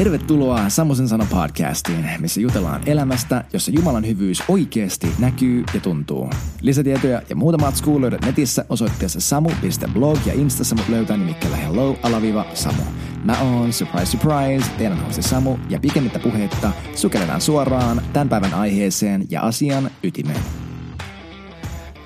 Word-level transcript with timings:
Tervetuloa 0.00 0.68
Samosen 0.68 1.08
sana 1.08 1.26
podcastiin, 1.30 2.06
missä 2.18 2.40
jutellaan 2.40 2.82
elämästä, 2.86 3.44
jossa 3.52 3.70
Jumalan 3.70 4.06
hyvyys 4.06 4.42
oikeasti 4.48 5.06
näkyy 5.18 5.64
ja 5.74 5.80
tuntuu. 5.80 6.30
Lisätietoja 6.60 7.22
ja 7.28 7.36
muuta 7.36 7.58
matskua 7.58 8.00
löydät 8.00 8.24
netissä 8.24 8.64
osoitteessa 8.68 9.20
samu.blog 9.20 10.18
ja 10.26 10.32
instassa 10.32 10.74
mut 10.74 10.88
löytää 10.88 11.16
nimikkeellä 11.16 11.56
hello 11.56 11.98
alaviva 12.02 12.44
samu. 12.54 12.82
Mä 13.24 13.40
oon, 13.40 13.72
surprise 13.72 14.06
surprise, 14.06 14.70
teidän 14.78 15.04
hosti 15.04 15.22
Samu 15.22 15.58
ja 15.68 15.80
pikemmittä 15.80 16.18
puhetta 16.18 16.72
sukelletaan 16.94 17.40
suoraan 17.40 18.02
tämän 18.12 18.28
päivän 18.28 18.54
aiheeseen 18.54 19.26
ja 19.30 19.42
asian 19.42 19.90
ytimeen. 20.02 20.40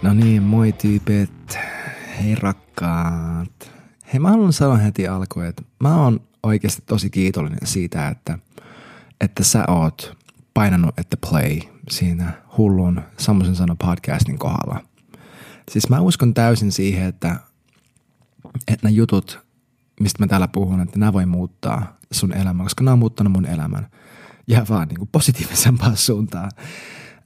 No 0.02 0.14
niin, 0.14 0.42
moi 0.42 0.72
tyypit. 0.72 1.58
Hei 2.22 2.34
rakkaat. 2.34 3.72
Hei 4.12 4.20
mä 4.20 4.30
haluan 4.30 4.52
sanoa 4.52 4.76
heti 4.76 5.08
alkuun, 5.08 5.46
että 5.46 5.62
mä 5.80 6.02
oon 6.02 6.20
oikeasti 6.45 6.82
tosi 6.86 7.11
kiitollinen 7.11 7.66
siitä, 7.66 8.08
että, 8.08 8.38
että 9.20 9.44
sä 9.44 9.64
oot 9.68 10.16
painanut 10.54 10.98
että 10.98 11.17
play 11.30 11.61
siinä 11.90 12.32
hullun 12.57 13.03
Samusen 13.18 13.57
sano 13.57 13.76
podcastin 13.76 14.39
kohdalla. 14.39 14.80
Siis 15.70 15.89
mä 15.89 16.00
uskon 16.00 16.34
täysin 16.34 16.72
siihen, 16.72 17.08
että, 17.08 17.36
että 18.68 18.79
nämä 18.82 18.90
jutut, 18.90 19.44
mistä 20.00 20.22
mä 20.22 20.26
täällä 20.26 20.48
puhun, 20.48 20.80
että 20.80 20.98
nämä 20.98 21.12
voi 21.12 21.26
muuttaa 21.26 21.96
sun 22.12 22.32
elämän, 22.32 22.67
koska 22.67 22.84
nämä 22.84 22.92
on 22.92 22.98
muuttanut 22.98 23.32
mun 23.32 23.46
elämän 23.46 23.86
ja 24.46 24.67
vaan 24.68 24.89
niin 24.89 24.98
kuin 24.98 25.08
positiivisempaan 25.12 25.96
suuntaan. 25.96 26.50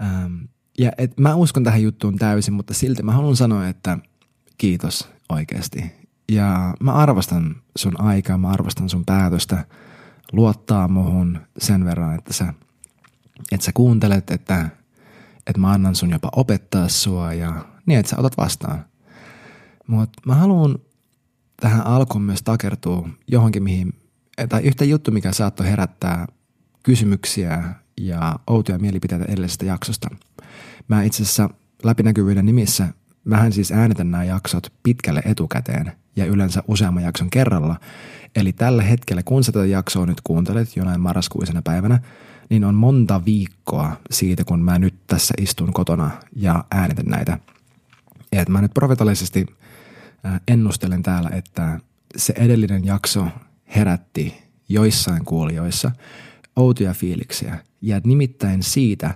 Ähm, 0.02 0.36
ja 0.78 0.92
et 0.98 1.20
mä 1.20 1.34
uskon 1.34 1.64
tähän 1.64 1.82
juttuun 1.82 2.16
täysin, 2.16 2.54
mutta 2.54 2.74
silti 2.74 3.02
mä 3.02 3.12
haluan 3.12 3.36
sanoa, 3.36 3.68
että 3.68 3.98
kiitos 4.58 5.08
oikeasti. 5.28 5.97
Ja 6.32 6.74
mä 6.80 6.92
arvostan 6.92 7.56
sun 7.76 8.00
aikaa, 8.00 8.38
mä 8.38 8.48
arvostan 8.48 8.88
sun 8.88 9.04
päätöstä 9.04 9.64
luottaa 10.32 10.88
muhun 10.88 11.40
sen 11.58 11.84
verran, 11.84 12.14
että 12.14 12.32
sä, 12.32 12.54
että 13.52 13.64
sä 13.64 13.70
kuuntelet, 13.74 14.30
että, 14.30 14.68
että 15.46 15.60
mä 15.60 15.70
annan 15.72 15.94
sun 15.94 16.10
jopa 16.10 16.30
opettaa 16.36 16.88
sua 16.88 17.32
ja 17.32 17.64
niin, 17.86 18.00
että 18.00 18.10
sä 18.10 18.16
otat 18.18 18.36
vastaan. 18.36 18.84
Mutta 19.86 20.22
mä 20.26 20.34
haluan 20.34 20.78
tähän 21.60 21.86
alkuun 21.86 22.22
myös 22.22 22.42
takertua 22.42 23.08
johonkin, 23.28 23.62
mihin, 23.62 23.92
tai 24.48 24.62
yhtä 24.62 24.84
juttu, 24.84 25.10
mikä 25.10 25.32
saattoi 25.32 25.66
herättää 25.66 26.26
kysymyksiä 26.82 27.64
ja 28.00 28.38
outoja 28.46 28.78
mielipiteitä 28.78 29.24
edellisestä 29.24 29.64
jaksosta. 29.64 30.08
Mä 30.88 31.02
itse 31.02 31.22
asiassa 31.22 31.50
läpinäkyvyyden 31.84 32.46
nimissä, 32.46 32.88
mähän 33.28 33.52
siis 33.52 33.72
äänitän 33.72 34.10
nämä 34.10 34.24
jaksot 34.24 34.72
pitkälle 34.82 35.22
etukäteen 35.24 35.92
ja 36.16 36.24
yleensä 36.24 36.62
useamman 36.68 37.02
jakson 37.02 37.30
kerralla. 37.30 37.76
Eli 38.36 38.52
tällä 38.52 38.82
hetkellä, 38.82 39.22
kun 39.22 39.44
sä 39.44 39.52
tätä 39.52 39.66
jaksoa 39.66 40.06
nyt 40.06 40.20
kuuntelet 40.24 40.76
jonain 40.76 41.00
marraskuisena 41.00 41.62
päivänä, 41.62 42.00
niin 42.50 42.64
on 42.64 42.74
monta 42.74 43.24
viikkoa 43.24 43.96
siitä, 44.10 44.44
kun 44.44 44.60
mä 44.60 44.78
nyt 44.78 44.94
tässä 45.06 45.34
istun 45.40 45.72
kotona 45.72 46.10
ja 46.36 46.64
äänitän 46.70 47.06
näitä. 47.06 47.38
Et 48.32 48.48
mä 48.48 48.60
nyt 48.60 48.74
profetalisesti 48.74 49.46
ennustelen 50.48 51.02
täällä, 51.02 51.30
että 51.32 51.80
se 52.16 52.34
edellinen 52.36 52.84
jakso 52.84 53.26
herätti 53.76 54.34
joissain 54.68 55.24
kuulijoissa 55.24 55.90
outoja 56.56 56.94
fiiliksiä. 56.94 57.58
Ja 57.82 58.00
nimittäin 58.04 58.62
siitä, 58.62 59.14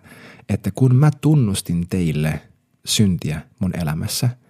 että 0.48 0.70
kun 0.70 0.96
mä 0.96 1.10
tunnustin 1.20 1.88
teille 1.88 2.40
syntiä 2.84 3.40
mun 3.60 3.78
elämässä– 3.78 4.28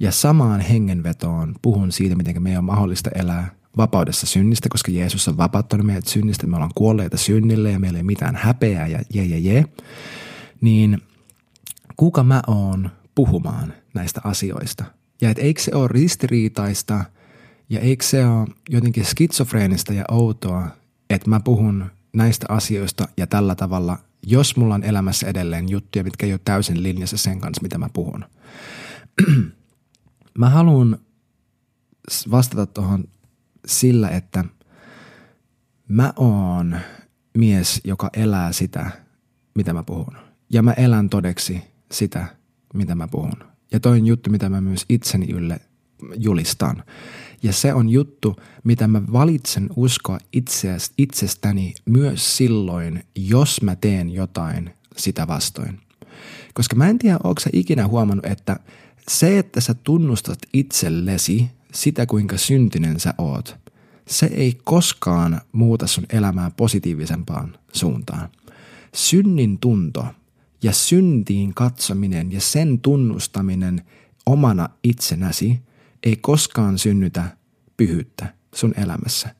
ja 0.00 0.12
samaan 0.12 0.60
hengenvetoon 0.60 1.54
puhun 1.62 1.92
siitä, 1.92 2.14
miten 2.14 2.42
meidän 2.42 2.58
on 2.58 2.64
mahdollista 2.64 3.10
elää 3.14 3.50
vapaudessa 3.76 4.26
synnistä, 4.26 4.68
koska 4.68 4.92
Jeesus 4.92 5.28
on 5.28 5.36
vapauttanut 5.36 5.86
meidät 5.86 6.06
synnistä, 6.06 6.46
me 6.46 6.56
ollaan 6.56 6.70
kuolleita 6.74 7.16
synnille 7.16 7.70
ja 7.70 7.78
meillä 7.78 7.98
ei 7.98 8.02
mitään 8.02 8.36
häpeää 8.36 8.86
ja 8.86 8.98
je, 9.14 9.24
je, 9.24 9.38
je. 9.38 9.64
Niin 10.60 11.02
kuka 11.96 12.22
mä 12.22 12.42
oon 12.46 12.90
puhumaan 13.14 13.72
näistä 13.94 14.20
asioista? 14.24 14.84
Ja 15.20 15.30
et 15.30 15.38
eikö 15.38 15.62
se 15.62 15.74
ole 15.74 15.88
ristiriitaista 15.88 17.04
ja 17.70 17.80
eikö 17.80 18.04
se 18.04 18.26
ole 18.26 18.46
jotenkin 18.70 19.04
skitsofreenista 19.04 19.92
ja 19.92 20.04
outoa, 20.10 20.68
että 21.10 21.30
mä 21.30 21.40
puhun 21.40 21.86
näistä 22.12 22.46
asioista 22.48 23.08
ja 23.16 23.26
tällä 23.26 23.54
tavalla, 23.54 23.98
jos 24.26 24.56
mulla 24.56 24.74
on 24.74 24.84
elämässä 24.84 25.26
edelleen 25.26 25.68
juttuja, 25.68 26.04
mitkä 26.04 26.26
ei 26.26 26.32
ole 26.32 26.40
täysin 26.44 26.82
linjassa 26.82 27.16
sen 27.16 27.40
kanssa, 27.40 27.62
mitä 27.62 27.78
mä 27.78 27.88
puhun. 27.92 28.24
Mä 30.38 30.50
haluan 30.50 30.98
vastata 32.30 32.66
tuohon 32.66 33.04
sillä, 33.66 34.08
että 34.08 34.44
mä 35.88 36.12
oon 36.16 36.76
mies, 37.38 37.80
joka 37.84 38.10
elää 38.12 38.52
sitä, 38.52 38.90
mitä 39.54 39.72
mä 39.72 39.82
puhun. 39.82 40.16
Ja 40.50 40.62
mä 40.62 40.72
elän 40.72 41.10
todeksi 41.10 41.62
sitä, 41.92 42.26
mitä 42.74 42.94
mä 42.94 43.08
puhun. 43.08 43.44
Ja 43.72 43.80
toin 43.80 44.06
juttu, 44.06 44.30
mitä 44.30 44.48
mä 44.48 44.60
myös 44.60 44.84
itseni 44.88 45.26
ylle 45.32 45.60
julistan. 46.16 46.84
Ja 47.42 47.52
se 47.52 47.74
on 47.74 47.88
juttu, 47.88 48.36
mitä 48.64 48.88
mä 48.88 49.02
valitsen 49.12 49.68
uskoa 49.76 50.18
itsestäni 50.98 51.74
myös 51.84 52.36
silloin, 52.36 53.04
jos 53.14 53.62
mä 53.62 53.76
teen 53.76 54.10
jotain 54.10 54.70
sitä 54.96 55.26
vastoin. 55.26 55.80
Koska 56.54 56.76
mä 56.76 56.88
en 56.88 56.98
tiedä, 56.98 57.18
onko 57.24 57.40
sä 57.40 57.50
ikinä 57.52 57.86
huomannut, 57.86 58.26
että– 58.26 58.56
se, 59.08 59.38
että 59.38 59.60
sä 59.60 59.74
tunnustat 59.74 60.38
itsellesi 60.52 61.50
sitä, 61.72 62.06
kuinka 62.06 62.38
syntinen 62.38 63.00
sä 63.00 63.14
oot, 63.18 63.56
se 64.08 64.26
ei 64.26 64.58
koskaan 64.64 65.40
muuta 65.52 65.86
sun 65.86 66.06
elämää 66.10 66.50
positiivisempaan 66.56 67.58
suuntaan. 67.72 68.28
Synnin 68.94 69.58
tunto 69.58 70.06
ja 70.62 70.72
syntiin 70.72 71.54
katsominen 71.54 72.32
ja 72.32 72.40
sen 72.40 72.80
tunnustaminen 72.80 73.82
omana 74.26 74.68
itsenäsi 74.84 75.60
ei 76.04 76.16
koskaan 76.16 76.78
synnytä 76.78 77.24
pyhyyttä 77.76 78.34
sun 78.54 78.74
elämässä, 78.76 79.34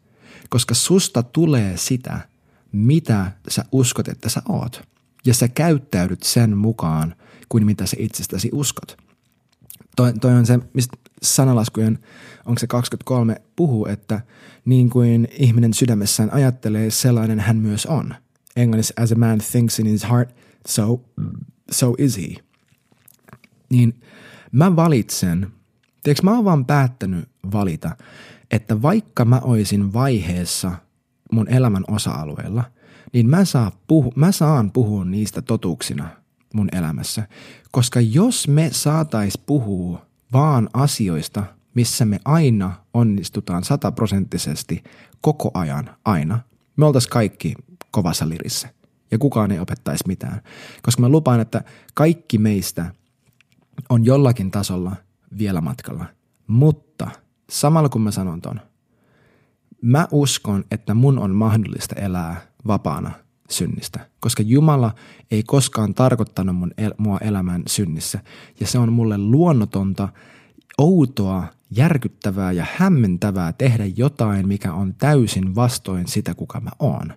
koska 0.49 0.75
susta 0.75 1.23
tulee 1.23 1.77
sitä, 1.77 2.29
mitä 2.73 3.33
sä 3.49 3.65
uskot, 3.73 4.09
että 4.09 4.29
sä 4.29 4.43
oot. 4.49 4.89
Ja 5.27 5.35
sä 5.35 5.49
käyttäydyt 5.49 6.23
sen 6.23 6.57
mukaan 6.57 7.15
kuin 7.49 7.67
mitä 7.67 7.87
sä 7.87 7.97
itsestäsi 8.01 8.49
uskot 8.53 9.05
toi, 9.97 10.13
toi 10.21 10.33
on 10.33 10.47
se, 10.47 10.59
mistä 10.73 10.97
sanalaskujen, 11.23 11.99
onko 12.45 12.59
se 12.59 12.67
23, 12.67 13.37
puhuu, 13.57 13.87
että 13.87 14.21
niin 14.65 14.91
kuin 14.91 15.29
ihminen 15.39 15.75
sydämessään 15.75 16.33
ajattelee, 16.33 16.91
sellainen 16.91 17.41
hän 17.41 17.57
myös 17.57 17.87
on. 17.87 18.15
Englannissa, 18.57 18.95
as 18.97 19.13
a 19.13 19.15
man 19.15 19.39
thinks 19.51 19.79
in 19.79 19.87
his 19.87 20.05
heart, 20.11 20.35
so, 20.69 21.01
so 21.71 21.95
is 21.99 22.17
he. 22.17 22.35
Niin 23.71 24.01
mä 24.53 24.77
valitsen, 24.77 25.53
tiedätkö, 26.05 26.25
mä 26.25 26.35
oon 26.35 26.45
vaan 26.45 26.65
päättänyt 26.65 27.29
valita, 27.53 27.97
että 28.51 28.83
vaikka 28.83 29.25
mä 29.25 29.41
oisin 29.41 29.93
vaiheessa 29.93 30.73
mun 31.33 31.49
elämän 31.49 31.85
osa-alueella, 31.89 32.65
niin 33.13 33.29
mä, 33.29 33.45
saa 33.45 33.73
puhu, 33.87 34.13
mä 34.17 34.33
saan 34.33 34.73
puhua 34.73 35.05
niistä 35.05 35.43
totuuksina– 35.43 36.09
mun 36.55 36.69
elämässä. 36.73 37.29
Koska 37.71 38.01
jos 38.01 38.49
me 38.49 38.69
saatais 38.73 39.39
puhua 39.39 40.07
vaan 40.33 40.69
asioista, 40.73 41.45
missä 41.75 42.05
me 42.05 42.21
aina 42.25 42.73
onnistutaan 42.95 43.65
sataprosenttisesti 43.65 44.85
koko 45.21 45.51
ajan 45.55 45.91
aina, 46.05 46.41
me 46.77 46.87
oltais 46.87 47.07
kaikki 47.07 47.55
kovassa 47.91 48.29
lirissä 48.29 48.69
ja 49.11 49.19
kukaan 49.19 49.53
ei 49.53 49.59
opettaisi 49.59 50.05
mitään. 50.07 50.41
Koska 50.83 51.03
mä 51.03 51.09
lupaan, 51.09 51.41
että 51.41 51.65
kaikki 51.95 52.39
meistä 52.39 52.95
on 53.89 54.05
jollakin 54.05 54.51
tasolla 54.51 54.97
vielä 55.39 55.61
matkalla. 55.61 56.05
Mutta 56.47 57.11
samalla 57.51 57.89
kun 57.89 58.03
mä 58.03 58.11
sanon 58.11 58.41
ton, 58.41 58.61
mä 59.83 60.09
uskon, 60.11 60.65
että 60.71 60.95
mun 60.95 61.19
on 61.19 61.31
mahdollista 61.35 61.95
elää 61.95 62.41
vapaana 62.67 63.11
synnistä, 63.51 64.09
koska 64.21 64.43
Jumala 64.43 64.95
ei 65.31 65.43
koskaan 65.43 65.95
tarkoittanut 65.95 66.57
mun 66.57 66.71
el- 66.79 66.95
mua 66.99 67.19
elämään 67.19 67.63
synnissä. 67.67 68.21
Ja 68.61 68.67
se 68.67 68.79
on 68.79 68.93
mulle 68.93 69.19
luonnotonta, 69.19 70.09
outoa, 70.79 71.47
järkyttävää 71.71 72.53
ja 72.53 72.67
hämmentävää 72.77 73.53
tehdä 73.53 73.85
jotain, 73.97 74.49
mikä 74.49 74.73
on 74.73 74.95
täysin 74.95 75.55
vastoin 75.55 76.09
sitä, 76.09 76.35
kuka 76.35 76.61
mä 76.61 76.71
oon 76.79 77.13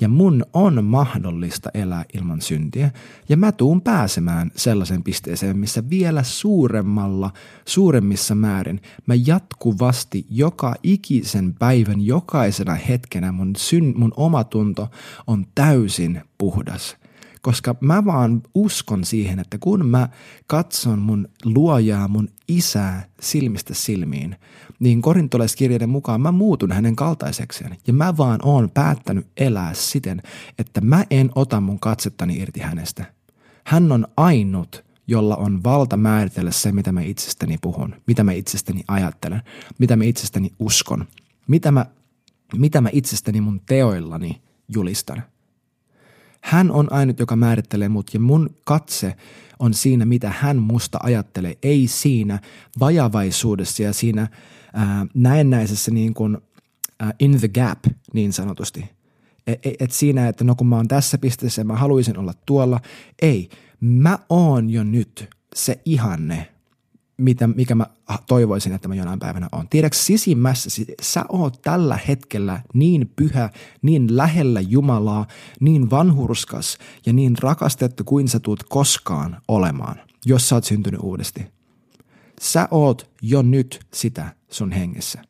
ja 0.00 0.08
mun 0.08 0.44
on 0.52 0.84
mahdollista 0.84 1.70
elää 1.74 2.04
ilman 2.14 2.40
syntiä. 2.40 2.90
Ja 3.28 3.36
mä 3.36 3.52
tuun 3.52 3.80
pääsemään 3.80 4.50
sellaisen 4.56 5.02
pisteeseen, 5.02 5.58
missä 5.58 5.90
vielä 5.90 6.22
suuremmalla, 6.22 7.30
suuremmissa 7.66 8.34
määrin 8.34 8.80
mä 9.06 9.14
jatkuvasti 9.26 10.26
joka 10.30 10.74
ikisen 10.82 11.54
päivän, 11.54 12.00
jokaisena 12.00 12.74
hetkenä 12.74 13.32
mun, 13.32 13.56
syn, 13.56 13.94
mun 13.96 14.12
omatunto 14.16 14.90
on 15.26 15.46
täysin 15.54 16.22
puhdas 16.38 16.96
koska 17.44 17.74
mä 17.80 18.04
vaan 18.04 18.42
uskon 18.54 19.04
siihen, 19.04 19.38
että 19.38 19.58
kun 19.58 19.86
mä 19.86 20.08
katson 20.46 20.98
mun 20.98 21.28
luojaa, 21.44 22.08
mun 22.08 22.28
isää 22.48 23.08
silmistä 23.20 23.74
silmiin, 23.74 24.36
niin 24.80 25.02
korintolaiskirjeiden 25.02 25.88
mukaan 25.88 26.20
mä 26.20 26.32
muutun 26.32 26.72
hänen 26.72 26.96
kaltaisekseen. 26.96 27.76
Ja 27.86 27.92
mä 27.92 28.16
vaan 28.16 28.40
oon 28.42 28.70
päättänyt 28.70 29.26
elää 29.36 29.74
siten, 29.74 30.22
että 30.58 30.80
mä 30.80 31.04
en 31.10 31.30
ota 31.34 31.60
mun 31.60 31.80
katsettani 31.80 32.36
irti 32.36 32.60
hänestä. 32.60 33.04
Hän 33.64 33.92
on 33.92 34.06
ainut, 34.16 34.84
jolla 35.06 35.36
on 35.36 35.64
valta 35.64 35.96
määritellä 35.96 36.50
se, 36.50 36.72
mitä 36.72 36.92
mä 36.92 37.02
itsestäni 37.02 37.58
puhun, 37.60 37.94
mitä 38.06 38.24
mä 38.24 38.32
itsestäni 38.32 38.84
ajattelen, 38.88 39.42
mitä 39.78 39.96
mä 39.96 40.04
itsestäni 40.04 40.52
uskon, 40.58 41.06
mitä 41.48 41.72
mä, 41.72 41.86
mitä 42.56 42.80
mä 42.80 42.88
itsestäni 42.92 43.40
mun 43.40 43.60
teoillani 43.66 44.42
julistan. 44.68 45.22
Hän 46.44 46.70
on 46.70 46.92
ainut, 46.92 47.18
joka 47.18 47.36
määrittelee 47.36 47.88
mut 47.88 48.14
ja 48.14 48.20
mun 48.20 48.50
katse 48.64 49.16
on 49.58 49.74
siinä, 49.74 50.04
mitä 50.04 50.30
hän 50.38 50.56
musta 50.56 50.98
ajattelee, 51.02 51.58
ei 51.62 51.88
siinä 51.88 52.38
vajavaisuudessa 52.80 53.82
ja 53.82 53.92
siinä 53.92 54.28
ää, 54.72 55.06
näennäisessä 55.14 55.90
niin 55.90 56.14
kuin, 56.14 56.38
ää, 57.00 57.12
in 57.18 57.38
the 57.38 57.48
gap 57.48 57.78
niin 58.12 58.32
sanotusti. 58.32 58.84
Et, 59.46 59.60
et 59.80 59.90
siinä, 59.90 60.28
että 60.28 60.44
no 60.44 60.54
kun 60.54 60.66
mä 60.66 60.76
oon 60.76 60.88
tässä 60.88 61.18
pisteessä 61.18 61.60
ja 61.60 61.64
mä 61.64 61.76
haluaisin 61.76 62.18
olla 62.18 62.34
tuolla. 62.46 62.80
Ei, 63.22 63.48
mä 63.80 64.18
oon 64.28 64.70
jo 64.70 64.84
nyt 64.84 65.28
se 65.54 65.80
ihanne, 65.84 66.53
mitä, 67.16 67.46
mikä 67.46 67.74
mä 67.74 67.86
toivoisin, 68.26 68.72
että 68.72 68.88
mä 68.88 68.94
jonain 68.94 69.18
päivänä 69.18 69.48
on. 69.52 69.68
Tiedätkö, 69.68 69.98
sisimmässä 69.98 70.70
sä 71.02 71.24
oot 71.28 71.62
tällä 71.62 71.98
hetkellä 72.08 72.62
niin 72.74 73.12
pyhä, 73.16 73.50
niin 73.82 74.16
lähellä 74.16 74.60
Jumalaa, 74.60 75.26
niin 75.60 75.90
vanhurskas 75.90 76.78
ja 77.06 77.12
niin 77.12 77.34
rakastettu 77.40 78.04
kuin 78.04 78.28
sä 78.28 78.40
tuut 78.40 78.62
koskaan 78.62 79.36
olemaan, 79.48 79.96
jos 80.26 80.48
sä 80.48 80.54
oot 80.54 80.64
syntynyt 80.64 81.00
uudesti. 81.02 81.46
Sä 82.40 82.68
oot 82.70 83.10
jo 83.22 83.42
nyt 83.42 83.80
sitä 83.94 84.36
sun 84.50 84.72
hengessä. 84.72 85.22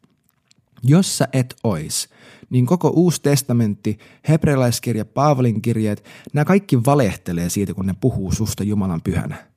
Jos 0.83 1.19
sä 1.19 1.29
et 1.33 1.55
ois, 1.65 2.09
niin 2.51 2.67
koko 2.67 2.89
uusi 2.89 3.23
testamentti, 3.23 3.99
hebrealaiskirja, 4.29 5.05
Paavalin 5.05 5.63
kirjeet, 5.63 6.05
nämä 6.33 6.45
kaikki 6.45 6.85
valehtelee 6.85 7.49
siitä, 7.51 7.75
kun 7.75 7.87
ne 7.87 7.95
puhuu 8.01 8.33
susta 8.33 8.65
Jumalan 8.65 9.03
pyhänä. 9.03 9.54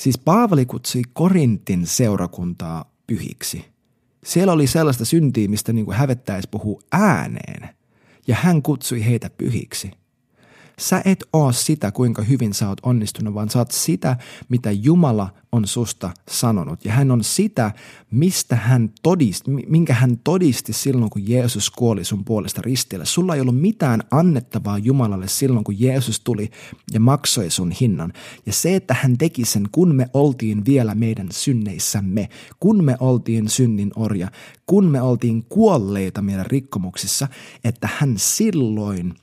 Siis 0.00 0.18
Paavali 0.18 0.66
kutsui 0.66 1.02
Korintin 1.12 1.86
seurakuntaa 1.86 2.92
pyhiksi. 3.06 3.64
Siellä 4.24 4.52
oli 4.52 4.66
sellaista 4.66 5.04
syntiä, 5.04 5.48
mistä 5.48 5.72
niin 5.72 5.92
hävettäisi 5.92 6.48
puhua 6.50 6.80
ääneen. 6.92 7.68
Ja 8.26 8.34
hän 8.34 8.62
kutsui 8.62 9.04
heitä 9.04 9.30
pyhiksi. 9.30 9.90
Sä 10.80 11.02
et 11.04 11.24
oo 11.32 11.52
sitä, 11.52 11.92
kuinka 11.92 12.22
hyvin 12.22 12.54
sä 12.54 12.68
oot 12.68 12.78
onnistunut, 12.82 13.34
vaan 13.34 13.50
sä 13.50 13.58
oot 13.58 13.70
sitä, 13.70 14.16
mitä 14.48 14.70
Jumala 14.70 15.34
on 15.52 15.66
susta 15.66 16.10
sanonut. 16.30 16.84
Ja 16.84 16.92
hän 16.92 17.10
on 17.10 17.24
sitä, 17.24 17.72
mistä 18.10 18.56
hän 18.56 18.90
todisti, 19.02 19.50
minkä 19.50 19.94
hän 19.94 20.18
todisti 20.24 20.72
silloin, 20.72 21.10
kun 21.10 21.28
Jeesus 21.28 21.70
kuoli 21.70 22.04
sun 22.04 22.24
puolesta 22.24 22.62
ristillä. 22.62 23.04
Sulla 23.04 23.34
ei 23.34 23.40
ollut 23.40 23.60
mitään 23.60 24.02
annettavaa 24.10 24.78
Jumalalle 24.78 25.28
silloin, 25.28 25.64
kun 25.64 25.80
Jeesus 25.80 26.20
tuli 26.20 26.50
ja 26.92 27.00
maksoi 27.00 27.50
sun 27.50 27.70
hinnan. 27.70 28.12
Ja 28.46 28.52
se, 28.52 28.76
että 28.76 28.94
hän 28.94 29.18
teki 29.18 29.44
sen, 29.44 29.68
kun 29.72 29.94
me 29.94 30.06
oltiin 30.14 30.64
vielä 30.64 30.94
meidän 30.94 31.28
synneissämme, 31.30 32.28
kun 32.60 32.84
me 32.84 32.96
oltiin 33.00 33.48
synnin 33.48 33.90
orja, 33.96 34.30
kun 34.66 34.84
me 34.84 35.02
oltiin 35.02 35.44
kuolleita 35.48 36.22
meidän 36.22 36.46
rikkomuksissa, 36.46 37.28
että 37.64 37.88
hän 37.98 38.14
silloin– 38.16 39.14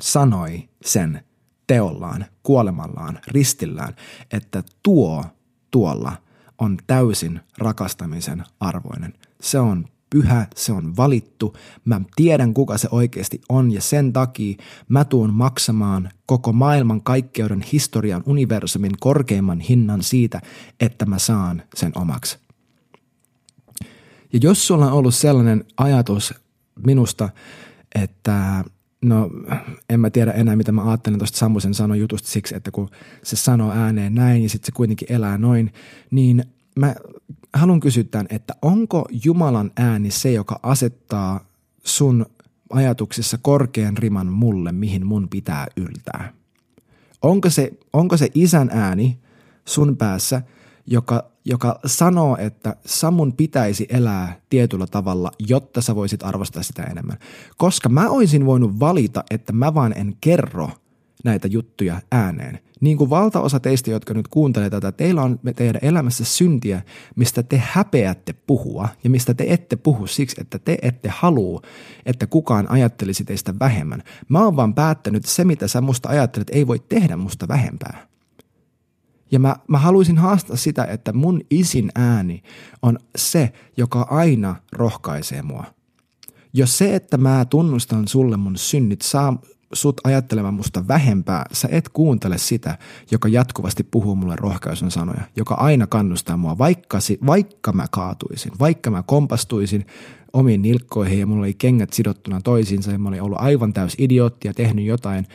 sanoi 0.00 0.68
sen 0.86 1.24
teollaan, 1.66 2.26
kuolemallaan, 2.42 3.18
ristillään, 3.28 3.96
että 4.32 4.62
tuo 4.82 5.24
tuolla 5.70 6.12
on 6.58 6.78
täysin 6.86 7.40
rakastamisen 7.58 8.44
arvoinen. 8.60 9.14
Se 9.40 9.58
on 9.58 9.86
pyhä, 10.10 10.46
se 10.54 10.72
on 10.72 10.96
valittu, 10.96 11.56
mä 11.84 12.00
tiedän 12.16 12.54
kuka 12.54 12.78
se 12.78 12.88
oikeasti 12.90 13.40
on 13.48 13.72
ja 13.72 13.80
sen 13.80 14.12
takia 14.12 14.56
mä 14.88 15.04
tuun 15.04 15.34
maksamaan 15.34 16.10
koko 16.26 16.52
maailman 16.52 17.02
kaikkeuden 17.02 17.64
historian 17.72 18.22
universumin 18.26 18.92
korkeimman 19.00 19.60
hinnan 19.60 20.02
siitä, 20.02 20.40
että 20.80 21.06
mä 21.06 21.18
saan 21.18 21.62
sen 21.74 21.92
omaksi. 21.94 22.38
Ja 24.32 24.38
jos 24.42 24.66
sulla 24.66 24.86
on 24.86 24.92
ollut 24.92 25.14
sellainen 25.14 25.64
ajatus 25.76 26.34
minusta, 26.86 27.28
että 27.94 28.64
No, 29.06 29.30
en 29.90 30.00
mä 30.00 30.10
tiedä 30.10 30.32
enää, 30.32 30.56
mitä 30.56 30.72
mä 30.72 30.88
ajattelen 30.88 31.18
tuosta 31.18 31.38
Samusen 31.38 31.74
sanon 31.74 31.98
jutusta 31.98 32.28
siksi, 32.28 32.56
että 32.56 32.70
kun 32.70 32.88
se 33.22 33.36
sanoo 33.36 33.72
ääneen 33.72 34.14
näin 34.14 34.42
ja 34.42 34.48
sitten 34.48 34.66
se 34.66 34.72
kuitenkin 34.72 35.12
elää 35.12 35.38
noin, 35.38 35.72
niin 36.10 36.44
mä 36.76 36.94
haluan 37.52 37.80
kysyä 37.80 38.04
tämän, 38.04 38.26
että 38.30 38.54
onko 38.62 39.08
Jumalan 39.24 39.70
ääni 39.76 40.10
se, 40.10 40.32
joka 40.32 40.60
asettaa 40.62 41.40
sun 41.84 42.26
ajatuksissa 42.70 43.38
korkean 43.42 43.96
riman 43.96 44.26
mulle, 44.26 44.72
mihin 44.72 45.06
mun 45.06 45.28
pitää 45.28 45.66
yltää? 45.76 46.32
Onko 47.22 47.50
se, 47.50 47.72
onko 47.92 48.16
se 48.16 48.30
isän 48.34 48.70
ääni 48.72 49.18
sun 49.64 49.96
päässä, 49.96 50.42
joka 50.86 51.30
joka 51.46 51.78
sanoo, 51.86 52.36
että 52.40 52.76
Samun 52.86 53.32
pitäisi 53.32 53.86
elää 53.88 54.40
tietyllä 54.50 54.86
tavalla, 54.86 55.30
jotta 55.38 55.82
sä 55.82 55.94
voisit 55.94 56.22
arvostaa 56.22 56.62
sitä 56.62 56.82
enemmän. 56.82 57.18
Koska 57.56 57.88
mä 57.88 58.08
olisin 58.08 58.46
voinut 58.46 58.80
valita, 58.80 59.24
että 59.30 59.52
mä 59.52 59.74
vaan 59.74 59.92
en 59.96 60.16
kerro 60.20 60.70
näitä 61.24 61.48
juttuja 61.48 62.00
ääneen. 62.12 62.58
Niin 62.80 62.96
kuin 62.96 63.10
valtaosa 63.10 63.60
teistä, 63.60 63.90
jotka 63.90 64.14
nyt 64.14 64.28
kuuntelee 64.28 64.70
tätä, 64.70 64.92
teillä 64.92 65.22
on 65.22 65.40
teidän 65.56 65.78
elämässä 65.82 66.24
syntiä, 66.24 66.82
mistä 67.16 67.42
te 67.42 67.62
häpeätte 67.64 68.32
puhua 68.32 68.88
ja 69.04 69.10
mistä 69.10 69.34
te 69.34 69.44
ette 69.48 69.76
puhu 69.76 70.06
siksi, 70.06 70.40
että 70.40 70.58
te 70.58 70.78
ette 70.82 71.08
halua, 71.08 71.62
että 72.06 72.26
kukaan 72.26 72.70
ajattelisi 72.70 73.24
teistä 73.24 73.54
vähemmän. 73.60 74.02
Mä 74.28 74.44
oon 74.44 74.56
vaan 74.56 74.74
päättänyt, 74.74 75.24
että 75.24 75.34
se 75.34 75.44
mitä 75.44 75.68
sä 75.68 75.80
musta 75.80 76.08
ajattelet 76.08 76.50
ei 76.50 76.66
voi 76.66 76.78
tehdä 76.88 77.16
musta 77.16 77.48
vähempää. 77.48 78.15
Ja 79.30 79.38
mä, 79.38 79.56
mä 79.68 79.78
haluaisin 79.78 80.18
haastaa 80.18 80.56
sitä, 80.56 80.84
että 80.84 81.12
mun 81.12 81.40
isin 81.50 81.90
ääni 81.94 82.42
on 82.82 82.98
se, 83.16 83.52
joka 83.76 84.06
aina 84.10 84.56
rohkaisee 84.72 85.42
mua. 85.42 85.64
Jos 86.52 86.78
se, 86.78 86.94
että 86.94 87.16
mä 87.16 87.44
tunnustan 87.44 88.08
sulle 88.08 88.36
mun 88.36 88.56
synnit, 88.56 89.02
saa 89.02 89.38
sut 89.72 90.00
ajattelemaan 90.04 90.54
musta 90.54 90.88
vähempää, 90.88 91.46
sä 91.52 91.68
et 91.70 91.88
kuuntele 91.88 92.38
sitä, 92.38 92.78
joka 93.10 93.28
jatkuvasti 93.28 93.84
puhuu 93.84 94.14
mulle 94.14 94.36
rohkaisun 94.36 94.90
sanoja, 94.90 95.20
joka 95.36 95.54
aina 95.54 95.86
kannustaa 95.86 96.36
mua, 96.36 96.58
vaikka, 96.58 96.98
vaikka 97.26 97.72
mä 97.72 97.86
kaatuisin, 97.90 98.52
vaikka 98.60 98.90
mä 98.90 99.02
kompastuisin 99.02 99.86
omiin 100.32 100.62
nilkkoihin 100.62 101.20
ja 101.20 101.26
mulla 101.26 101.42
oli 101.42 101.54
kengät 101.54 101.92
sidottuna 101.92 102.40
toisiinsa 102.40 102.90
ja 102.90 102.98
mä 102.98 103.08
olin 103.08 103.22
ollut 103.22 103.40
aivan 103.40 103.72
täys 103.72 103.94
idiootti 103.98 104.48
ja 104.48 104.54
tehnyt 104.54 104.84
jotain 104.84 105.26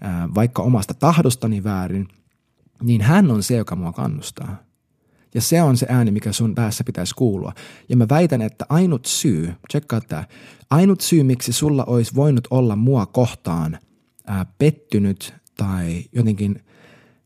ää, 0.00 0.28
vaikka 0.34 0.62
omasta 0.62 0.94
tahdostani 0.94 1.64
väärin– 1.64 2.08
niin 2.82 3.00
hän 3.00 3.30
on 3.30 3.42
se, 3.42 3.56
joka 3.56 3.76
mua 3.76 3.92
kannustaa. 3.92 4.56
Ja 5.34 5.40
se 5.40 5.62
on 5.62 5.76
se 5.76 5.86
ääni, 5.88 6.10
mikä 6.10 6.32
sun 6.32 6.54
päässä 6.54 6.84
pitäisi 6.84 7.14
kuulua. 7.14 7.52
Ja 7.88 7.96
mä 7.96 8.06
väitän, 8.08 8.42
että 8.42 8.66
ainut 8.68 9.06
syy, 9.06 9.54
tsekkaa 9.68 10.00
tämä, 10.00 10.24
ainut 10.70 11.00
syy, 11.00 11.22
miksi 11.22 11.52
sulla 11.52 11.84
olisi 11.84 12.14
voinut 12.14 12.48
olla 12.50 12.76
mua 12.76 13.06
kohtaan 13.06 13.78
ää, 14.26 14.46
pettynyt 14.58 15.34
tai 15.56 16.04
jotenkin 16.12 16.64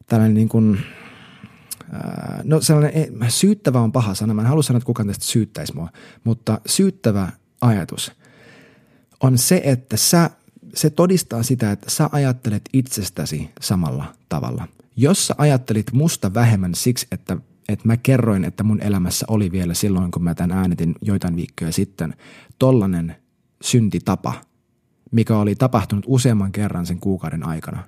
tällainen 0.07 0.35
niin 0.35 0.49
kuin, 0.49 0.79
ää, 1.93 2.41
no 2.45 2.61
sellainen, 2.61 3.17
syyttävä 3.29 3.81
on 3.81 3.93
paha 3.93 4.15
sana, 4.15 4.35
mä 4.35 4.43
en 4.43 4.49
halua 4.49 4.63
sanoa, 4.63 4.77
että 4.77 4.87
kukaan 4.87 5.07
tästä 5.07 5.25
syyttäisi 5.25 5.75
mua, 5.75 5.89
mutta 6.25 6.61
syyttävä 6.67 7.33
ajatus 7.61 8.13
on 9.21 9.39
se, 9.39 9.61
että 9.65 9.97
sä, 9.97 10.31
se 10.75 10.91
todistaa 10.91 11.43
sitä, 11.43 11.73
että 11.73 11.91
sä 11.91 12.09
ajattelet 12.13 12.63
itsestäsi 12.73 13.51
samalla 13.61 14.05
tavalla– 14.29 14.69
jos 14.97 15.27
sä 15.27 15.35
ajattelit 15.39 15.93
musta 15.93 16.35
vähemmän 16.35 16.75
siksi, 16.75 17.07
että, 17.13 17.37
että 17.69 17.87
mä 17.89 17.97
kerroin, 17.97 18.45
että 18.45 18.63
mun 18.63 18.83
elämässä 18.83 19.27
oli 19.29 19.53
vielä 19.53 19.75
silloin, 19.75 20.11
kun 20.11 20.25
mä 20.25 20.35
tämän 20.35 20.59
äänetin 20.59 20.95
joitain 21.03 21.37
viikkoja 21.37 21.73
sitten, 21.73 22.15
tollanen 22.59 23.17
syntitapa, 23.63 24.35
mikä 25.11 25.39
oli 25.39 25.55
tapahtunut 25.55 26.05
useamman 26.09 26.53
kerran 26.53 26.87
sen 26.87 27.01
kuukauden 27.01 27.47
aikana. 27.47 27.85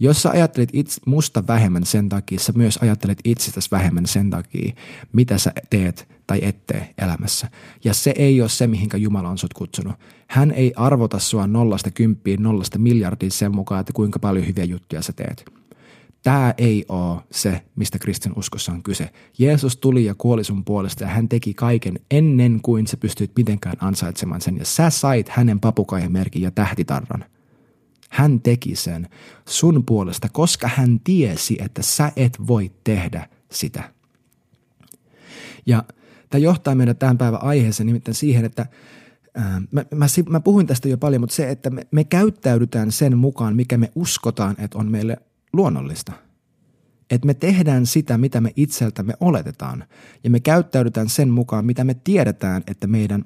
Jos 0.00 0.22
sä 0.22 0.30
ajattelit 0.30 0.70
itse, 0.72 1.00
musta 1.06 1.46
vähemmän 1.46 1.86
sen 1.86 2.08
takia, 2.08 2.38
sä 2.38 2.52
myös 2.56 2.78
ajattelet 2.82 3.18
itsestäsi 3.24 3.70
vähemmän 3.70 4.06
sen 4.06 4.30
takia, 4.30 4.72
mitä 5.12 5.38
sä 5.38 5.52
teet 5.70 6.08
tai 6.26 6.38
et 6.42 6.66
tee 6.66 6.94
elämässä. 6.98 7.50
Ja 7.84 7.94
se 7.94 8.14
ei 8.16 8.40
ole 8.40 8.48
se, 8.48 8.66
mihinkä 8.66 8.96
Jumala 8.96 9.28
on 9.28 9.38
sut 9.38 9.54
kutsunut. 9.54 9.94
Hän 10.26 10.50
ei 10.50 10.72
arvota 10.76 11.18
sua 11.18 11.46
nollasta 11.46 11.90
kymppiin, 11.90 12.42
nollasta 12.42 12.78
miljardiin 12.78 13.32
sen 13.32 13.54
mukaan, 13.54 13.80
että 13.80 13.92
kuinka 13.92 14.18
paljon 14.18 14.46
hyviä 14.46 14.64
juttuja 14.64 15.02
sä 15.02 15.12
teet. 15.12 15.44
Tämä 16.22 16.54
ei 16.58 16.84
ole 16.88 17.20
se, 17.30 17.62
mistä 17.76 17.98
kristin 17.98 18.32
uskossa 18.36 18.72
on 18.72 18.82
kyse. 18.82 19.10
Jeesus 19.38 19.76
tuli 19.76 20.04
ja 20.04 20.14
kuoli 20.14 20.44
sun 20.44 20.64
puolesta 20.64 21.04
ja 21.04 21.10
hän 21.10 21.28
teki 21.28 21.54
kaiken 21.54 21.98
ennen 22.10 22.60
kuin 22.62 22.86
sä 22.86 22.96
pystyit 22.96 23.30
mitenkään 23.36 23.76
ansaitsemaan 23.80 24.40
sen. 24.40 24.58
Ja 24.58 24.64
sä 24.64 24.90
sait 24.90 25.28
hänen 25.28 25.60
papukaijan 25.60 26.12
merkin 26.12 26.42
ja 26.42 26.50
tähtitarran. 26.50 27.24
hän 28.10 28.40
teki 28.40 28.76
sen 28.76 29.08
sun 29.48 29.84
puolesta, 29.84 30.28
koska 30.28 30.68
hän 30.68 31.00
tiesi, 31.00 31.56
että 31.60 31.82
sä 31.82 32.12
et 32.16 32.38
voi 32.46 32.72
tehdä 32.84 33.28
sitä. 33.50 33.92
Ja 35.66 35.84
tämä 36.30 36.42
johtaa 36.42 36.74
meidän 36.74 36.96
tämän 36.96 37.18
päivän 37.18 37.42
aiheeseen 37.42 37.86
nimittäin 37.86 38.14
siihen, 38.14 38.44
että 38.44 38.66
mä, 39.72 39.84
mä, 39.94 40.06
mä 40.28 40.40
puhuin 40.40 40.66
tästä 40.66 40.88
jo 40.88 40.98
paljon, 40.98 41.20
mutta 41.20 41.36
se, 41.36 41.50
että 41.50 41.70
me, 41.70 41.86
me 41.90 42.04
käyttäydytään 42.04 42.92
sen 42.92 43.18
mukaan, 43.18 43.56
mikä 43.56 43.76
me 43.76 43.92
uskotaan, 43.94 44.56
että 44.58 44.78
on 44.78 44.90
meille 44.90 45.16
luonnollista– 45.52 46.12
että 47.12 47.26
me 47.26 47.34
tehdään 47.34 47.86
sitä, 47.86 48.18
mitä 48.18 48.40
me 48.40 48.52
itseltämme 48.56 49.14
oletetaan. 49.20 49.84
Ja 50.24 50.30
me 50.30 50.40
käyttäydytään 50.40 51.08
sen 51.08 51.30
mukaan, 51.30 51.66
mitä 51.66 51.84
me 51.84 51.94
tiedetään, 51.94 52.62
että 52.66 52.86
meidän, 52.86 53.24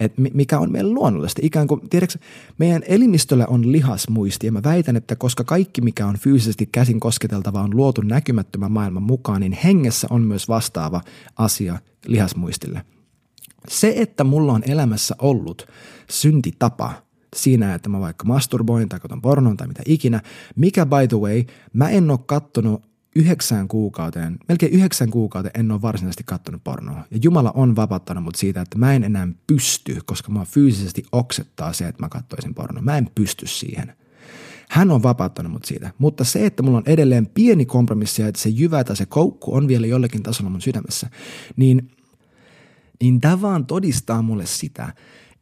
että 0.00 0.22
mikä 0.34 0.58
on 0.58 0.72
meidän 0.72 0.94
luonnollista. 0.94 1.40
Ikään 1.44 1.66
kuin, 1.66 1.88
tiedätkö, 1.90 2.18
meidän 2.58 2.82
elimistöllä 2.88 3.46
on 3.46 3.72
lihasmuisti 3.72 4.46
ja 4.46 4.52
mä 4.52 4.62
väitän, 4.62 4.96
että 4.96 5.16
koska 5.16 5.44
kaikki, 5.44 5.80
mikä 5.80 6.06
on 6.06 6.18
fyysisesti 6.18 6.68
käsin 6.72 7.00
kosketeltava, 7.00 7.62
on 7.62 7.76
luotu 7.76 8.00
näkymättömän 8.00 8.72
maailman 8.72 9.02
mukaan, 9.02 9.40
niin 9.40 9.58
hengessä 9.64 10.06
on 10.10 10.22
myös 10.22 10.48
vastaava 10.48 11.00
asia 11.36 11.78
lihasmuistille. 12.06 12.82
Se, 13.68 13.94
että 13.96 14.24
mulla 14.24 14.52
on 14.52 14.62
elämässä 14.66 15.14
ollut 15.18 15.66
syntitapa, 16.10 17.05
siinä, 17.36 17.74
että 17.74 17.88
mä 17.88 18.00
vaikka 18.00 18.24
masturboin 18.24 18.88
tai 18.88 19.00
katson 19.00 19.22
pornon 19.22 19.56
tai 19.56 19.68
mitä 19.68 19.82
ikinä, 19.86 20.20
mikä 20.56 20.86
by 20.86 21.08
the 21.08 21.16
way, 21.16 21.44
mä 21.72 21.88
en 21.88 22.10
ole 22.10 22.18
kattonut 22.26 22.82
yhdeksään 23.16 23.68
kuukauteen, 23.68 24.38
melkein 24.48 24.72
yhdeksän 24.72 25.10
kuukauteen 25.10 25.60
en 25.60 25.70
ole 25.70 25.82
varsinaisesti 25.82 26.24
katsonut 26.26 26.64
pornoa. 26.64 27.04
Ja 27.10 27.18
Jumala 27.22 27.52
on 27.54 27.76
vapauttanut 27.76 28.24
mut 28.24 28.34
siitä, 28.34 28.60
että 28.60 28.78
mä 28.78 28.94
en 28.94 29.04
enää 29.04 29.28
pysty, 29.46 29.98
koska 30.04 30.32
mä 30.32 30.44
fyysisesti 30.44 31.04
oksettaa 31.12 31.72
se, 31.72 31.88
että 31.88 32.02
mä 32.02 32.08
katsoisin 32.08 32.54
pornoa. 32.54 32.82
Mä 32.82 32.98
en 32.98 33.10
pysty 33.14 33.46
siihen. 33.46 33.92
Hän 34.68 34.90
on 34.90 35.02
vapauttanut 35.02 35.52
mut 35.52 35.64
siitä. 35.64 35.90
Mutta 35.98 36.24
se, 36.24 36.46
että 36.46 36.62
mulla 36.62 36.78
on 36.78 36.84
edelleen 36.86 37.26
pieni 37.26 37.66
kompromissi 37.66 38.22
ja 38.22 38.28
että 38.28 38.40
se 38.40 38.48
jyvä 38.48 38.84
tai 38.84 38.96
se 38.96 39.06
koukku 39.06 39.54
on 39.54 39.68
vielä 39.68 39.86
jollakin 39.86 40.22
tasolla 40.22 40.50
mun 40.50 40.60
sydämessä, 40.60 41.10
niin, 41.56 41.90
niin 43.00 43.20
tämä 43.20 43.40
vaan 43.40 43.66
todistaa 43.66 44.22
mulle 44.22 44.46
sitä, 44.46 44.92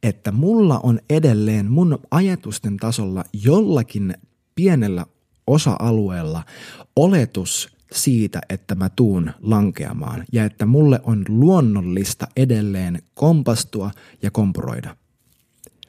että 0.03 0.31
mulla 0.31 0.79
on 0.79 0.99
edelleen 1.09 1.71
mun 1.71 1.99
ajatusten 2.11 2.77
tasolla 2.77 3.23
jollakin 3.33 4.13
pienellä 4.55 5.05
osa-alueella 5.47 6.43
oletus 6.95 7.75
siitä, 7.91 8.41
että 8.49 8.75
mä 8.75 8.89
tuun 8.89 9.31
lankeamaan 9.41 10.25
ja 10.31 10.45
että 10.45 10.65
mulle 10.65 10.99
on 11.03 11.25
luonnollista 11.27 12.27
edelleen 12.35 13.01
kompastua 13.13 13.91
ja 14.21 14.31
kompuroida. 14.31 14.95